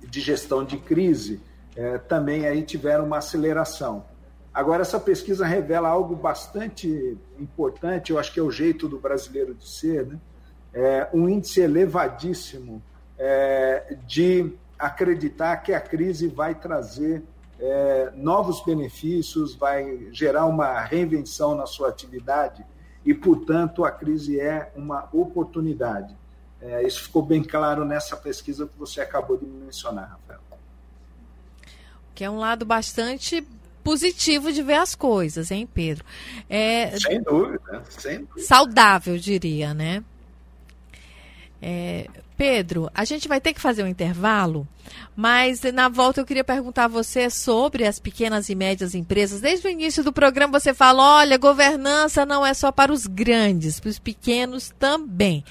[0.02, 1.42] de gestão de crise,
[1.76, 4.06] é, também aí tiveram uma aceleração.
[4.54, 9.54] Agora, essa pesquisa revela algo bastante importante, eu acho que é o jeito do brasileiro
[9.54, 10.20] de ser, né?
[10.74, 12.82] é, um índice elevadíssimo
[13.18, 17.24] é, de acreditar que a crise vai trazer
[17.60, 22.66] é, novos benefícios, vai gerar uma reinvenção na sua atividade
[23.06, 26.18] e, portanto, a crise é uma oportunidade.
[26.62, 30.40] É, isso ficou bem claro nessa pesquisa que você acabou de mencionar, Rafael.
[32.14, 33.46] Que é um lado bastante
[33.84, 36.06] positivo de ver as coisas, hein, Pedro?
[36.48, 38.46] É, sem dúvida, sem dúvida.
[38.46, 40.04] Saudável, diria, né?
[41.60, 42.08] É,
[42.38, 44.68] Pedro, a gente vai ter que fazer um intervalo,
[45.16, 49.42] mas na volta eu queria perguntar a você sobre as pequenas e médias empresas.
[49.42, 53.80] Desde o início do programa você fala: olha, governança não é só para os grandes,
[53.80, 55.44] para os pequenos também.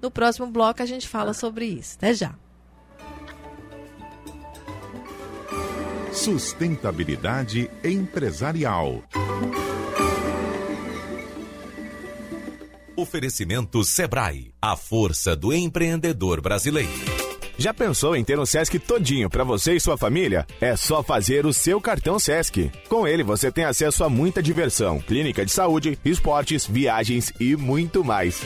[0.00, 1.96] No próximo bloco a gente fala sobre isso.
[1.96, 2.34] Até já.
[6.12, 9.02] Sustentabilidade empresarial.
[12.96, 16.88] Oferecimento Sebrae, a força do empreendedor brasileiro.
[17.58, 20.46] Já pensou em ter um Sesc todinho para você e sua família?
[20.60, 22.70] É só fazer o seu cartão Sesc.
[22.88, 28.02] Com ele você tem acesso a muita diversão, clínica de saúde, esportes, viagens e muito
[28.02, 28.40] mais.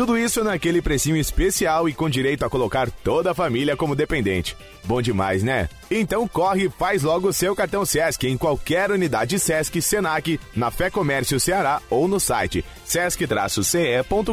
[0.00, 4.56] Tudo isso naquele precinho especial e com direito a colocar toda a família como dependente.
[4.84, 5.68] Bom demais, né?
[5.90, 10.70] Então corre e faz logo o seu cartão Sesc em qualquer unidade Sesc, Senac, na
[10.70, 14.30] Fé Comércio Ceará ou no site sesc-ce.com.br.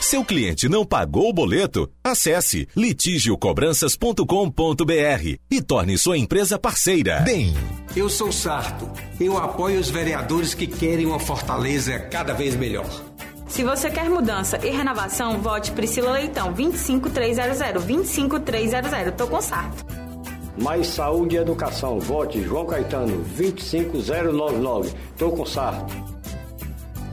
[0.00, 1.90] Seu cliente não pagou o boleto?
[2.02, 7.20] Acesse litigiocobranças.com.br e torne sua empresa parceira.
[7.20, 7.52] Bem,
[7.94, 8.90] eu sou Sarto.
[9.20, 13.12] Eu apoio os vereadores que querem uma Fortaleza cada vez melhor.
[13.54, 19.14] Se você quer mudança e renovação, vote Priscila Leitão, 25300, 25300.
[19.16, 19.86] Tô com sarto.
[20.60, 24.92] Mais saúde e educação, vote João Caetano, 25099.
[25.16, 25.94] Tô com sarto.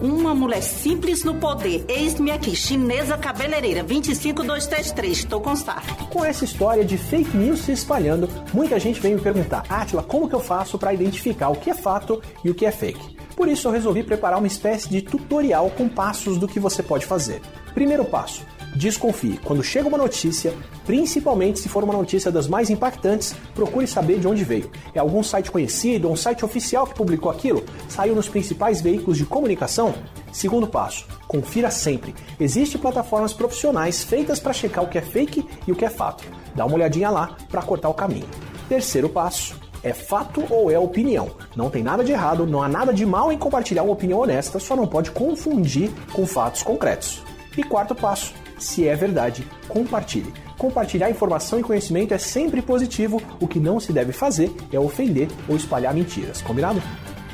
[0.02, 1.86] Uma mulher simples no poder.
[1.88, 5.12] Eis-me aqui, chinesa cabeleireira, 25233.
[5.12, 6.08] Estou com sarto.
[6.08, 10.28] Com essa história de fake news se espalhando, muita gente vem me perguntar, Atila, como
[10.28, 13.11] que eu faço para identificar o que é fato e o que é fake?
[13.42, 17.08] Por isso eu resolvi preparar uma espécie de tutorial com passos do que você pode
[17.08, 17.42] fazer.
[17.74, 19.40] Primeiro passo: desconfie.
[19.44, 20.54] Quando chega uma notícia,
[20.86, 24.70] principalmente se for uma notícia das mais impactantes, procure saber de onde veio.
[24.94, 27.66] É algum site conhecido, um site oficial que publicou aquilo?
[27.90, 29.96] Saiu nos principais veículos de comunicação?
[30.32, 32.14] Segundo passo: confira sempre.
[32.40, 36.24] Existem plataformas profissionais feitas para checar o que é fake e o que é fato.
[36.54, 38.30] Dá uma olhadinha lá para cortar o caminho.
[38.70, 41.32] Terceiro passo: é fato ou é opinião?
[41.56, 44.60] Não tem nada de errado, não há nada de mal em compartilhar uma opinião honesta,
[44.60, 47.22] só não pode confundir com fatos concretos.
[47.58, 50.34] E quarto passo: se é verdade, compartilhe.
[50.58, 55.28] Compartilhar informação e conhecimento é sempre positivo, o que não se deve fazer é ofender
[55.50, 56.82] ou espalhar mentiras, combinado?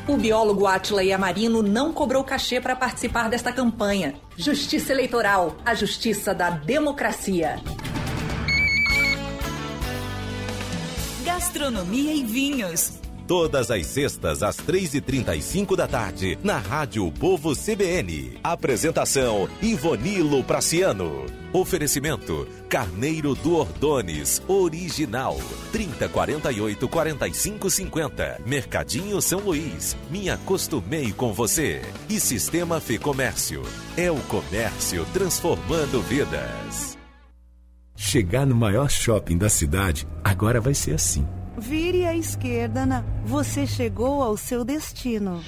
[0.08, 4.16] O biólogo Atila Yamarino não cobrou cachê para participar desta campanha.
[4.38, 7.60] Justiça Eleitoral, a justiça da democracia.
[11.38, 13.00] Gastronomia e vinhos.
[13.28, 18.40] Todas as sextas, às 3h35 da tarde, na Rádio Povo CBN.
[18.44, 21.28] Apresentação: Ivonilo Praciano.
[21.54, 25.38] Oferecimento: Carneiro do Ordones, original.
[25.72, 28.42] 3048 4550.
[28.44, 29.96] Mercadinho São Luís.
[30.10, 31.84] Me acostumei com você.
[32.10, 33.62] E Sistema Fê Comércio.
[33.96, 36.97] É o comércio transformando vidas.
[38.00, 41.28] Chegar no maior shopping da cidade agora vai ser assim.
[41.58, 43.04] Vire à esquerda, Ana.
[43.26, 45.42] Você chegou ao seu destino.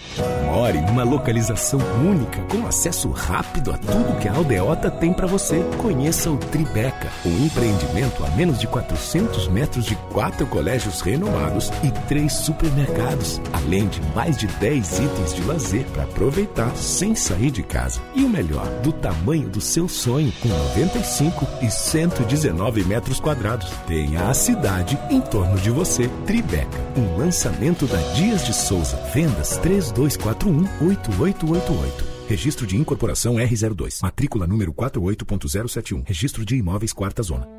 [0.46, 5.64] More numa localização única, com acesso rápido a tudo que a Aldeota tem para você.
[5.78, 11.92] Conheça o Tribeca, um empreendimento a menos de 400 metros de quatro colégios renomados e
[12.08, 17.64] três supermercados, além de mais de 10 itens de lazer para aproveitar sem sair de
[17.64, 18.02] casa.
[18.14, 23.70] E o melhor, do tamanho do seu sonho, com 95 e 119 metros quadrados.
[23.88, 26.10] Tenha a cidade em torno de você.
[26.26, 28.98] Tribeca, um lançamento da Dias de Souza.
[29.14, 32.19] Vendas 3241 8888.
[32.30, 34.04] Registro de incorporação R02.
[34.04, 36.04] Matrícula número 48.071.
[36.06, 37.50] Registro de imóveis quarta zona.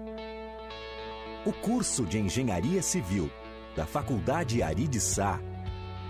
[1.44, 3.28] O curso de Engenharia Civil
[3.74, 5.40] da Faculdade Ari de Sá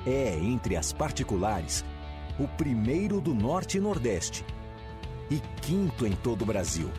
[0.06, 1.86] é, entre as particulares,
[2.38, 4.44] o primeiro do Norte e Nordeste
[5.30, 6.90] e quinto em todo o Brasil,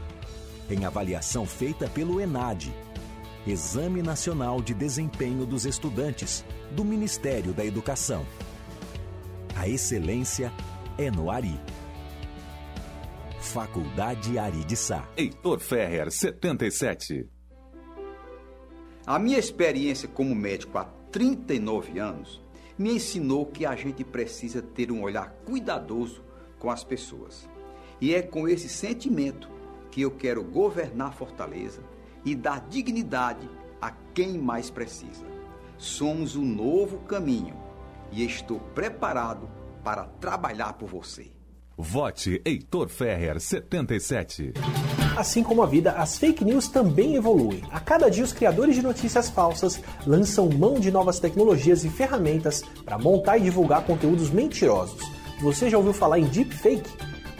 [0.67, 2.73] em avaliação feita pelo ENAD
[3.45, 8.25] Exame Nacional de Desempenho dos Estudantes, do Ministério da Educação.
[9.55, 10.51] A excelência
[10.97, 11.59] é no Ari.
[13.39, 15.07] Faculdade Ari de Sá.
[15.17, 17.27] Heitor Ferrer, 77.
[19.05, 22.41] A minha experiência como médico há 39 anos
[22.77, 26.23] me ensinou que a gente precisa ter um olhar cuidadoso
[26.59, 27.49] com as pessoas.
[27.99, 29.49] E é com esse sentimento
[29.89, 31.83] que eu quero governar Fortaleza
[32.23, 33.49] e dar dignidade
[33.81, 35.25] a quem mais precisa.
[35.77, 37.55] Somos o novo caminho
[38.11, 39.49] e estou preparado
[39.83, 41.31] para trabalhar por você.
[41.77, 44.53] Vote Heitor Ferrer 77.
[45.17, 47.63] Assim como a vida, as fake news também evoluem.
[47.71, 52.61] A cada dia, os criadores de notícias falsas lançam mão de novas tecnologias e ferramentas
[52.85, 55.01] para montar e divulgar conteúdos mentirosos.
[55.41, 56.89] Você já ouviu falar em deepfake?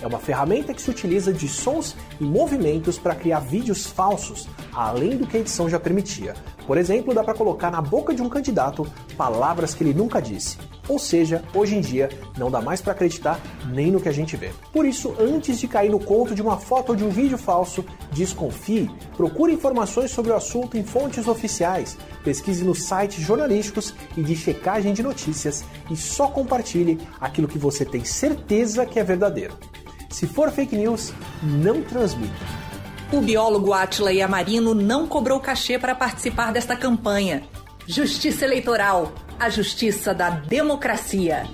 [0.02, 5.18] É uma ferramenta que se utiliza de sons e movimentos para criar vídeos falsos, além
[5.18, 6.34] do que a edição já permitia.
[6.66, 10.58] Por exemplo, dá para colocar na boca de um candidato palavras que ele nunca disse.
[10.92, 14.36] Ou seja, hoje em dia não dá mais para acreditar nem no que a gente
[14.36, 14.52] vê.
[14.74, 17.86] Por isso, antes de cair no conto de uma foto ou de um vídeo falso,
[18.12, 24.36] desconfie, procure informações sobre o assunto em fontes oficiais, pesquise nos sites jornalísticos e de
[24.36, 29.54] checagem de notícias e só compartilhe aquilo que você tem certeza que é verdadeiro.
[30.10, 32.36] Se for fake news, não transmita.
[33.14, 37.44] O biólogo Atila Yamarino não cobrou cachê para participar desta campanha.
[37.88, 41.48] Justiça Eleitoral, a justiça da democracia.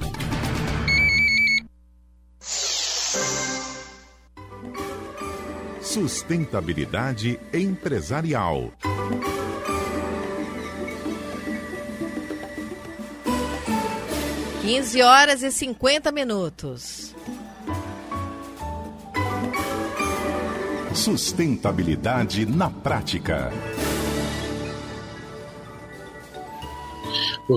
[5.80, 8.74] Sustentabilidade empresarial.
[14.62, 17.16] Quinze horas e cinquenta minutos.
[20.94, 23.50] Sustentabilidade na prática.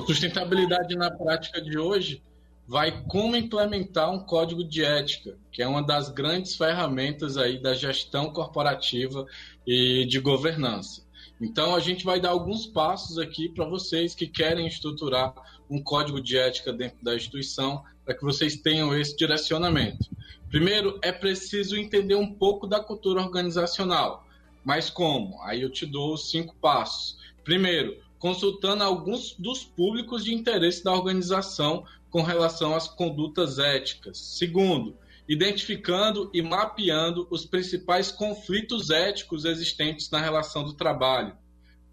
[0.06, 2.22] Sustentabilidade na prática de hoje
[2.66, 7.74] vai como implementar um código de ética, que é uma das grandes ferramentas aí da
[7.74, 9.26] gestão corporativa
[9.66, 11.04] e de governança.
[11.40, 15.34] Então a gente vai dar alguns passos aqui para vocês que querem estruturar
[15.68, 20.08] um código de ética dentro da instituição, para que vocês tenham esse direcionamento.
[20.48, 24.24] Primeiro, é preciso entender um pouco da cultura organizacional.
[24.64, 25.40] Mas como?
[25.42, 27.18] Aí eu te dou os cinco passos.
[27.42, 34.18] Primeiro, consultando alguns dos públicos de interesse da organização com relação às condutas éticas.
[34.18, 34.96] Segundo,
[35.26, 41.34] identificando e mapeando os principais conflitos éticos existentes na relação do trabalho.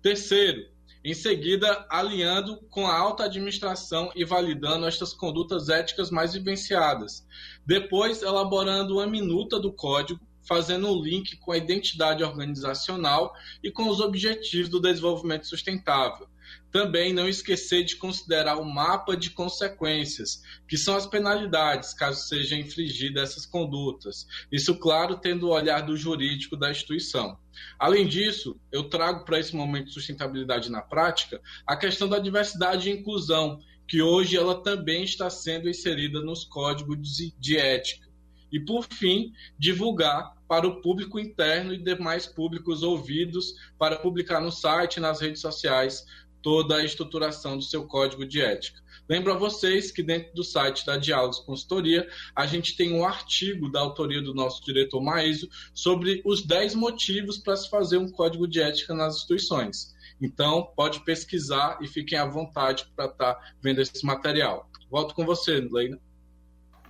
[0.02, 0.68] Terceiro,
[1.02, 7.26] em seguida, alinhando com a alta administração e validando estas condutas éticas mais vivenciadas.
[7.66, 13.90] Depois, elaborando uma minuta do código, fazendo um link com a identidade organizacional e com
[13.90, 16.28] os objetivos do desenvolvimento sustentável.
[16.72, 22.58] Também não esquecer de considerar o mapa de consequências, que são as penalidades caso sejam
[22.58, 24.26] infringidas essas condutas.
[24.52, 27.38] Isso, claro, tendo o olhar do jurídico da instituição.
[27.78, 32.90] Além disso, eu trago para esse momento de sustentabilidade na prática a questão da diversidade
[32.90, 38.07] e inclusão, que hoje ela também está sendo inserida nos códigos de ética.
[38.52, 44.52] E, por fim, divulgar para o público interno e demais públicos ouvidos para publicar no
[44.52, 46.06] site e nas redes sociais
[46.42, 48.82] toda a estruturação do seu código de ética.
[49.10, 53.72] Lembro a vocês que dentro do site da Diálogos Consultoria, a gente tem um artigo
[53.72, 58.48] da autoria do nosso diretor Maísio sobre os 10 motivos para se fazer um código
[58.48, 59.96] de ética nas instituições.
[60.22, 64.70] Então, pode pesquisar e fiquem à vontade para estar tá vendo esse material.
[64.90, 66.00] Volto com você, Leina.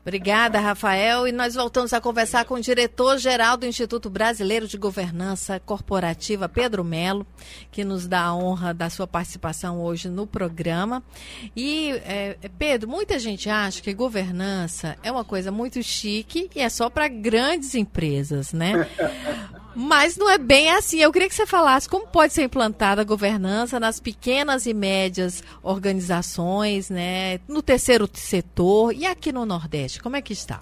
[0.07, 1.27] Obrigada, Rafael.
[1.27, 6.81] E nós voltamos a conversar com o diretor-geral do Instituto Brasileiro de Governança Corporativa, Pedro
[6.81, 7.27] Melo,
[7.69, 11.03] que nos dá a honra da sua participação hoje no programa.
[11.53, 16.69] E, é, Pedro, muita gente acha que governança é uma coisa muito chique e é
[16.69, 18.87] só para grandes empresas, né?
[19.79, 20.99] Mas não é bem assim.
[20.99, 25.43] Eu queria que você falasse como pode ser implantada a governança nas pequenas e médias
[25.61, 30.01] organizações, né, no terceiro setor e aqui no Nordeste.
[30.01, 30.61] Como é que está?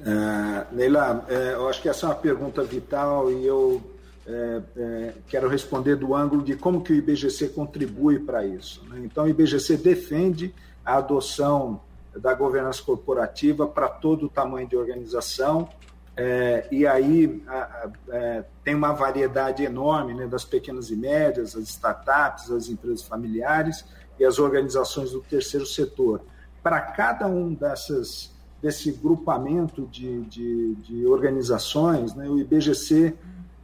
[0.00, 3.80] Uh, Neila, é, eu acho que essa é uma pergunta vital e eu
[4.26, 8.82] é, quero responder do ângulo de como que o IBGC contribui para isso.
[8.88, 9.02] Né?
[9.04, 10.52] Então, o IBGC defende
[10.84, 11.80] a adoção
[12.16, 15.68] da governança corporativa para todo o tamanho de organização,
[16.16, 21.56] é, e aí a, a, é, tem uma variedade enorme né, das pequenas e médias,
[21.56, 23.84] as startups, as empresas familiares
[24.18, 26.20] e as organizações do terceiro setor.
[26.62, 33.14] Para cada um dessas, desse grupamento de, de, de organizações, né, o IBGC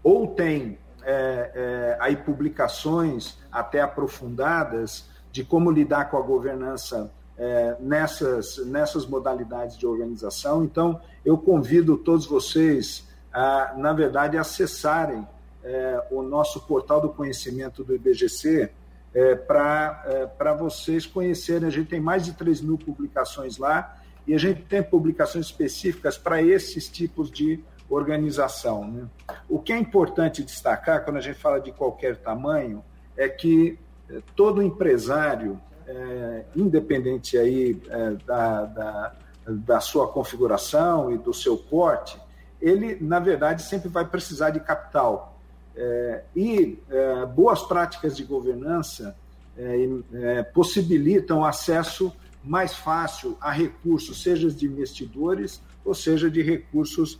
[0.03, 7.77] ou tem é, é, aí publicações até aprofundadas de como lidar com a governança é,
[7.79, 10.65] nessas, nessas modalidades de organização.
[10.65, 15.27] Então, eu convido todos vocês a, na verdade, acessarem
[15.63, 18.71] é, o nosso portal do conhecimento do IBGC
[19.15, 20.03] é, para
[20.39, 21.69] é, vocês conhecerem.
[21.69, 26.19] A gente tem mais de 3 mil publicações lá e a gente tem publicações específicas
[26.19, 28.87] para esses tipos de organização.
[28.87, 29.07] Né?
[29.49, 32.85] O que é importante destacar, quando a gente fala de qualquer tamanho,
[33.17, 33.79] é que
[34.11, 39.13] é, todo empresário, é, independente aí é, da, da,
[39.47, 42.21] da sua configuração e do seu porte,
[42.61, 45.41] ele, na verdade, sempre vai precisar de capital.
[45.75, 49.17] É, e é, boas práticas de governança
[49.57, 52.13] é, possibilitam acesso
[52.45, 57.19] mais fácil a recursos, seja de investidores ou seja de recursos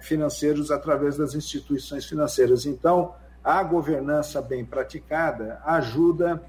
[0.00, 2.66] financeiros através das instituições financeiras.
[2.66, 6.42] Então, a governança bem praticada ajuda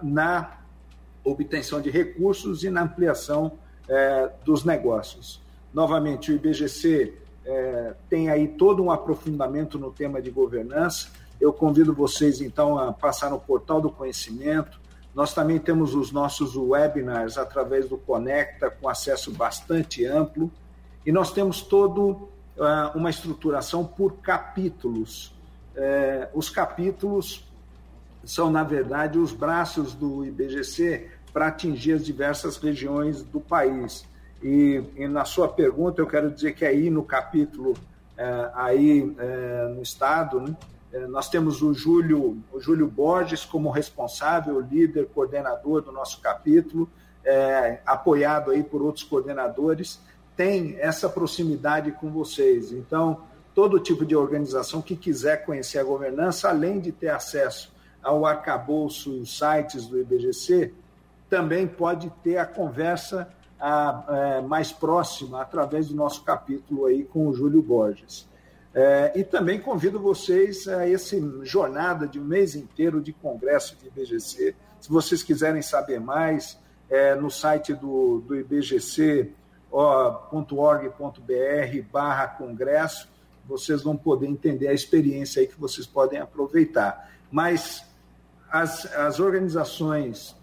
[0.00, 0.59] na
[1.24, 3.52] obtenção de recursos e na ampliação
[4.44, 5.42] dos negócios.
[5.74, 7.12] Novamente, o IBGC
[7.44, 11.08] é, tem aí todo um aprofundamento no tema de governança.
[11.40, 14.80] Eu convido vocês, então, a passar no portal do conhecimento.
[15.14, 20.50] Nós também temos os nossos webinars através do Conecta, com acesso bastante amplo.
[21.04, 22.28] E nós temos todo uh,
[22.94, 25.34] uma estruturação por capítulos.
[25.74, 27.48] É, os capítulos
[28.24, 34.04] são, na verdade, os braços do IBGC para atingir as diversas regiões do país.
[34.42, 37.74] E, e, na sua pergunta, eu quero dizer que aí no capítulo,
[38.16, 40.56] é, aí é, no Estado, né,
[40.92, 46.88] é, nós temos o Júlio, o Júlio Borges como responsável, líder, coordenador do nosso capítulo,
[47.24, 50.00] é, apoiado aí por outros coordenadores,
[50.36, 52.72] tem essa proximidade com vocês.
[52.72, 53.20] Então,
[53.54, 57.70] todo tipo de organização que quiser conhecer a governança, além de ter acesso
[58.02, 60.72] ao arcabouço e os sites do IBGC,
[61.28, 63.28] também pode ter a conversa
[63.58, 68.28] a, é, mais próxima através do nosso capítulo aí com o Júlio Borges.
[68.74, 73.88] É, e também convido vocês a essa jornada de um mês inteiro de congresso de
[73.88, 74.54] IBGC.
[74.80, 79.32] Se vocês quiserem saber mais, é, no site do, do ibgc.org.br
[81.92, 83.08] barra congresso,
[83.44, 87.10] vocês vão poder entender a experiência aí que vocês podem aproveitar.
[87.30, 87.84] Mas
[88.50, 90.36] as, as organizações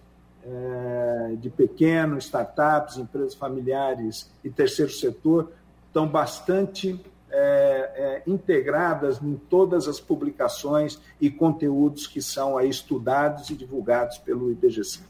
[0.43, 5.51] é, de pequenos, startups, empresas familiares e terceiro setor
[5.87, 6.99] estão bastante
[7.29, 14.17] é, é, integradas em todas as publicações e conteúdos que são aí estudados e divulgados
[14.17, 15.01] pelo IBGC.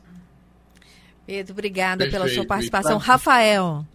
[1.25, 2.23] Pedro, obrigada Perfeito.
[2.23, 2.97] pela sua participação.
[2.97, 3.85] Rafael.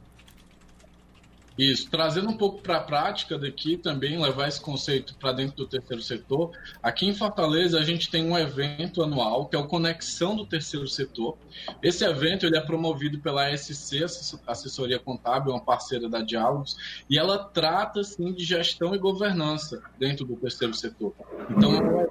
[1.56, 5.66] Isso, trazendo um pouco para a prática daqui também, levar esse conceito para dentro do
[5.66, 6.50] terceiro setor.
[6.82, 10.88] Aqui em Fortaleza a gente tem um evento anual que é o Conexão do Terceiro
[10.88, 11.36] Setor.
[11.82, 14.04] Esse evento ele é promovido pela SC,
[14.46, 16.76] Assessoria Contábil, uma parceira da Diálogos,
[17.08, 21.14] e ela trata sim de gestão e governança dentro do terceiro setor.
[21.50, 22.08] Então,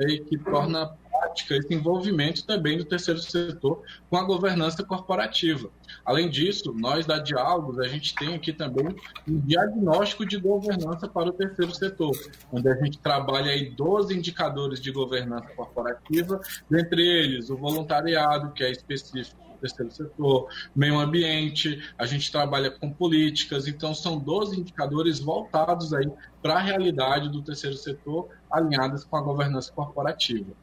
[0.00, 0.90] é que torna
[1.30, 5.70] prática esse envolvimento também do terceiro setor com a governança corporativa.
[6.04, 8.94] Além disso, nós da Diálogos, a gente tem aqui também
[9.28, 12.12] um diagnóstico de governança para o terceiro setor,
[12.52, 18.64] onde a gente trabalha aí 12 indicadores de governança corporativa, dentre eles o voluntariado, que
[18.64, 25.20] é específico terceiro setor, meio ambiente, a gente trabalha com políticas, então são 12 indicadores
[25.20, 26.10] voltados aí
[26.40, 30.56] para a realidade do terceiro setor, alinhados com a governança corporativa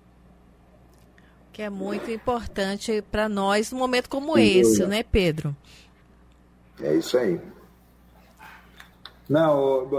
[1.57, 5.57] que é muito importante para nós num momento como Sem esse, né, Pedro?
[6.79, 7.41] É isso aí.
[9.27, 9.89] Não,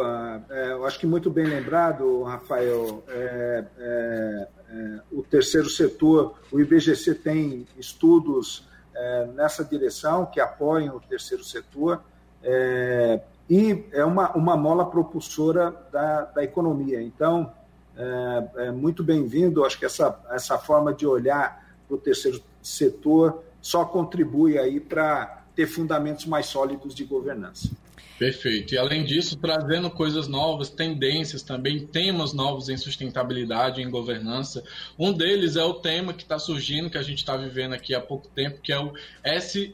[0.51, 3.03] é, eu acho que muito bem lembrado, Rafael.
[3.09, 10.95] É, é, é, o terceiro setor, o IBGC tem estudos é, nessa direção que apoiam
[10.95, 12.05] o terceiro setor
[12.41, 17.03] é, e é uma, uma mola propulsora da, da economia.
[17.03, 17.53] Então,
[17.99, 19.65] é, é muito bem-vindo.
[19.65, 25.45] Acho que essa, essa forma de olhar para o terceiro setor só contribui aí para
[25.55, 27.69] ter fundamentos mais sólidos de governança.
[28.19, 28.75] Perfeito.
[28.75, 34.65] E além disso, trazendo coisas novas, tendências também, temas novos em sustentabilidade, em governança.
[34.99, 38.01] Um deles é o tema que está surgindo, que a gente está vivendo aqui há
[38.01, 38.93] pouco tempo, que é o
[39.23, 39.73] S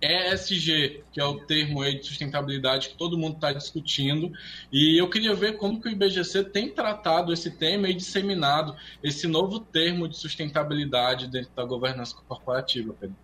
[0.00, 4.30] ESG, que é o termo aí de sustentabilidade que todo mundo está discutindo.
[4.70, 9.26] E eu queria ver como que o IBGC tem tratado esse tema e disseminado esse
[9.26, 13.16] novo termo de sustentabilidade dentro da governança corporativa, Pedro.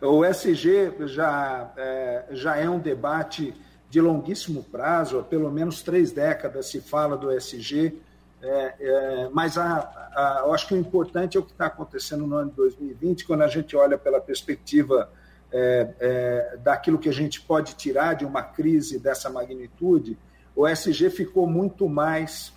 [0.00, 3.54] O ESG já é, já é um debate
[3.88, 7.98] de longuíssimo prazo, há pelo menos três décadas se fala do ESG,
[8.42, 9.78] é, é, mas a,
[10.14, 13.24] a, eu acho que o importante é o que está acontecendo no ano de 2020,
[13.24, 15.10] quando a gente olha pela perspectiva
[15.58, 20.18] é, é, daquilo que a gente pode tirar de uma crise dessa magnitude,
[20.54, 22.52] o SG ficou muito mais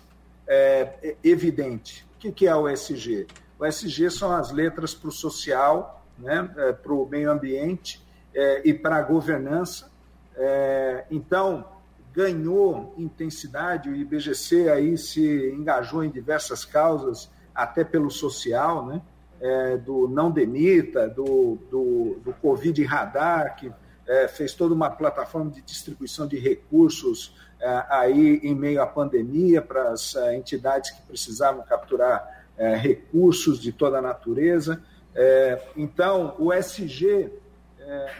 [0.46, 2.06] é, evidente.
[2.16, 3.26] O que, que é o SG?
[3.58, 8.68] O SG são as letras para o social, né, é, para o meio ambiente é,
[8.68, 9.90] e para a governança.
[10.36, 11.64] É, então,
[12.12, 19.00] ganhou intensidade, o IBGC aí se engajou em diversas causas, até pelo social, né?
[19.40, 23.72] É, do Não Demita, do, do, do Covid Radar, que
[24.06, 29.60] é, fez toda uma plataforma de distribuição de recursos é, aí em meio à pandemia
[29.60, 34.82] para as é, entidades que precisavam capturar é, recursos de toda a natureza.
[35.14, 37.30] É, então, o SG,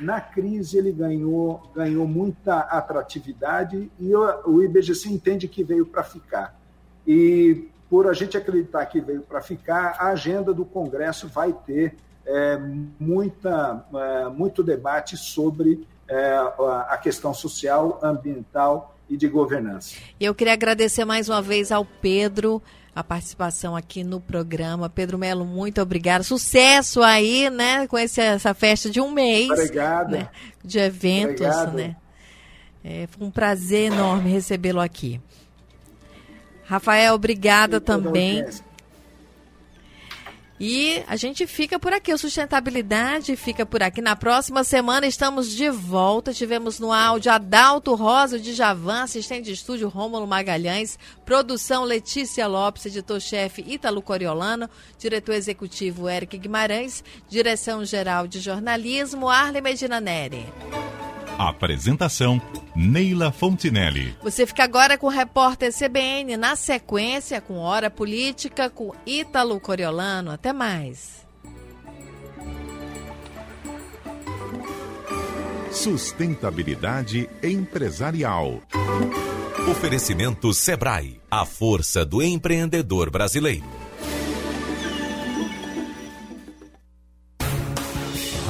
[0.01, 6.59] na crise, ele ganhou, ganhou muita atratividade e o, IBGC entende que veio para ficar.
[7.07, 11.97] E por a gente acreditar que veio para ficar, a agenda do Congresso vai ter
[12.25, 12.57] é,
[13.01, 16.37] muita, é, muito debate sobre é,
[16.89, 19.97] a questão social, ambiental e de governança.
[20.21, 22.63] Eu queria agradecer mais uma vez ao Pedro
[22.95, 24.89] a participação aqui no programa.
[24.89, 26.23] Pedro Melo, muito obrigado.
[26.23, 29.51] Sucesso aí, né, com esse, essa festa de um mês.
[29.51, 30.13] Obrigado.
[30.13, 30.29] Né,
[30.65, 31.75] de eventos, Obrigado.
[31.75, 31.97] né?
[32.85, 35.21] É, foi um prazer enorme recebê-lo aqui.
[36.71, 38.45] Rafael, obrigada também.
[40.61, 44.01] E a gente fica por aqui, o Sustentabilidade fica por aqui.
[44.01, 46.33] Na próxima semana estamos de volta.
[46.33, 52.87] Tivemos no áudio Adalto Rosa de Javan, assistente de estúdio Rômulo Magalhães, produção Letícia Lopes,
[52.87, 60.47] editor-chefe Ítalo Coriolano, diretor executivo Eric Guimarães, direção geral de jornalismo Arle Medina Neri.
[61.49, 62.39] Apresentação
[62.77, 64.15] Neila Fontinelli.
[64.23, 70.31] Você fica agora com o repórter CBN na sequência com Hora Política com Ítalo Coriolano.
[70.31, 71.27] Até mais.
[75.73, 78.61] Sustentabilidade empresarial.
[79.71, 83.90] Oferecimento Sebrae, a força do empreendedor brasileiro.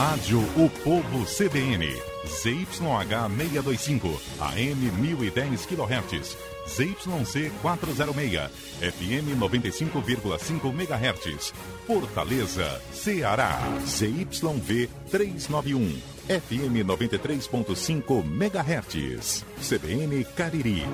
[0.01, 1.85] Rádio O Povo CBN
[2.25, 11.53] ZYH625, AM 1010 kHz, ZYC 406, FM 95,5 MHz,
[11.87, 20.87] Fortaleza, Ceará, ZYV 391, FM 93.5 MHz, CBN Cariri.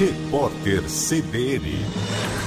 [0.00, 2.41] Repórter CBN.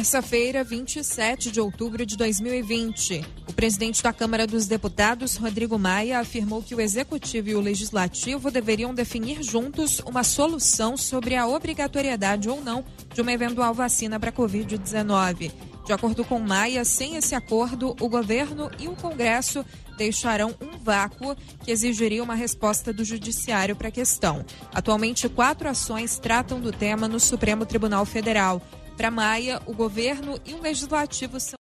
[0.00, 3.22] Terça-feira, 27 de outubro de 2020.
[3.46, 8.50] O presidente da Câmara dos Deputados, Rodrigo Maia, afirmou que o Executivo e o Legislativo
[8.50, 12.82] deveriam definir juntos uma solução sobre a obrigatoriedade ou não
[13.12, 15.52] de uma eventual vacina para a Covid-19.
[15.84, 19.62] De acordo com Maia, sem esse acordo, o governo e o Congresso
[19.98, 24.46] deixarão um vácuo que exigiria uma resposta do Judiciário para a questão.
[24.72, 28.62] Atualmente, quatro ações tratam do tema no Supremo Tribunal Federal.
[28.96, 31.58] Para Maia, o governo e o legislativo são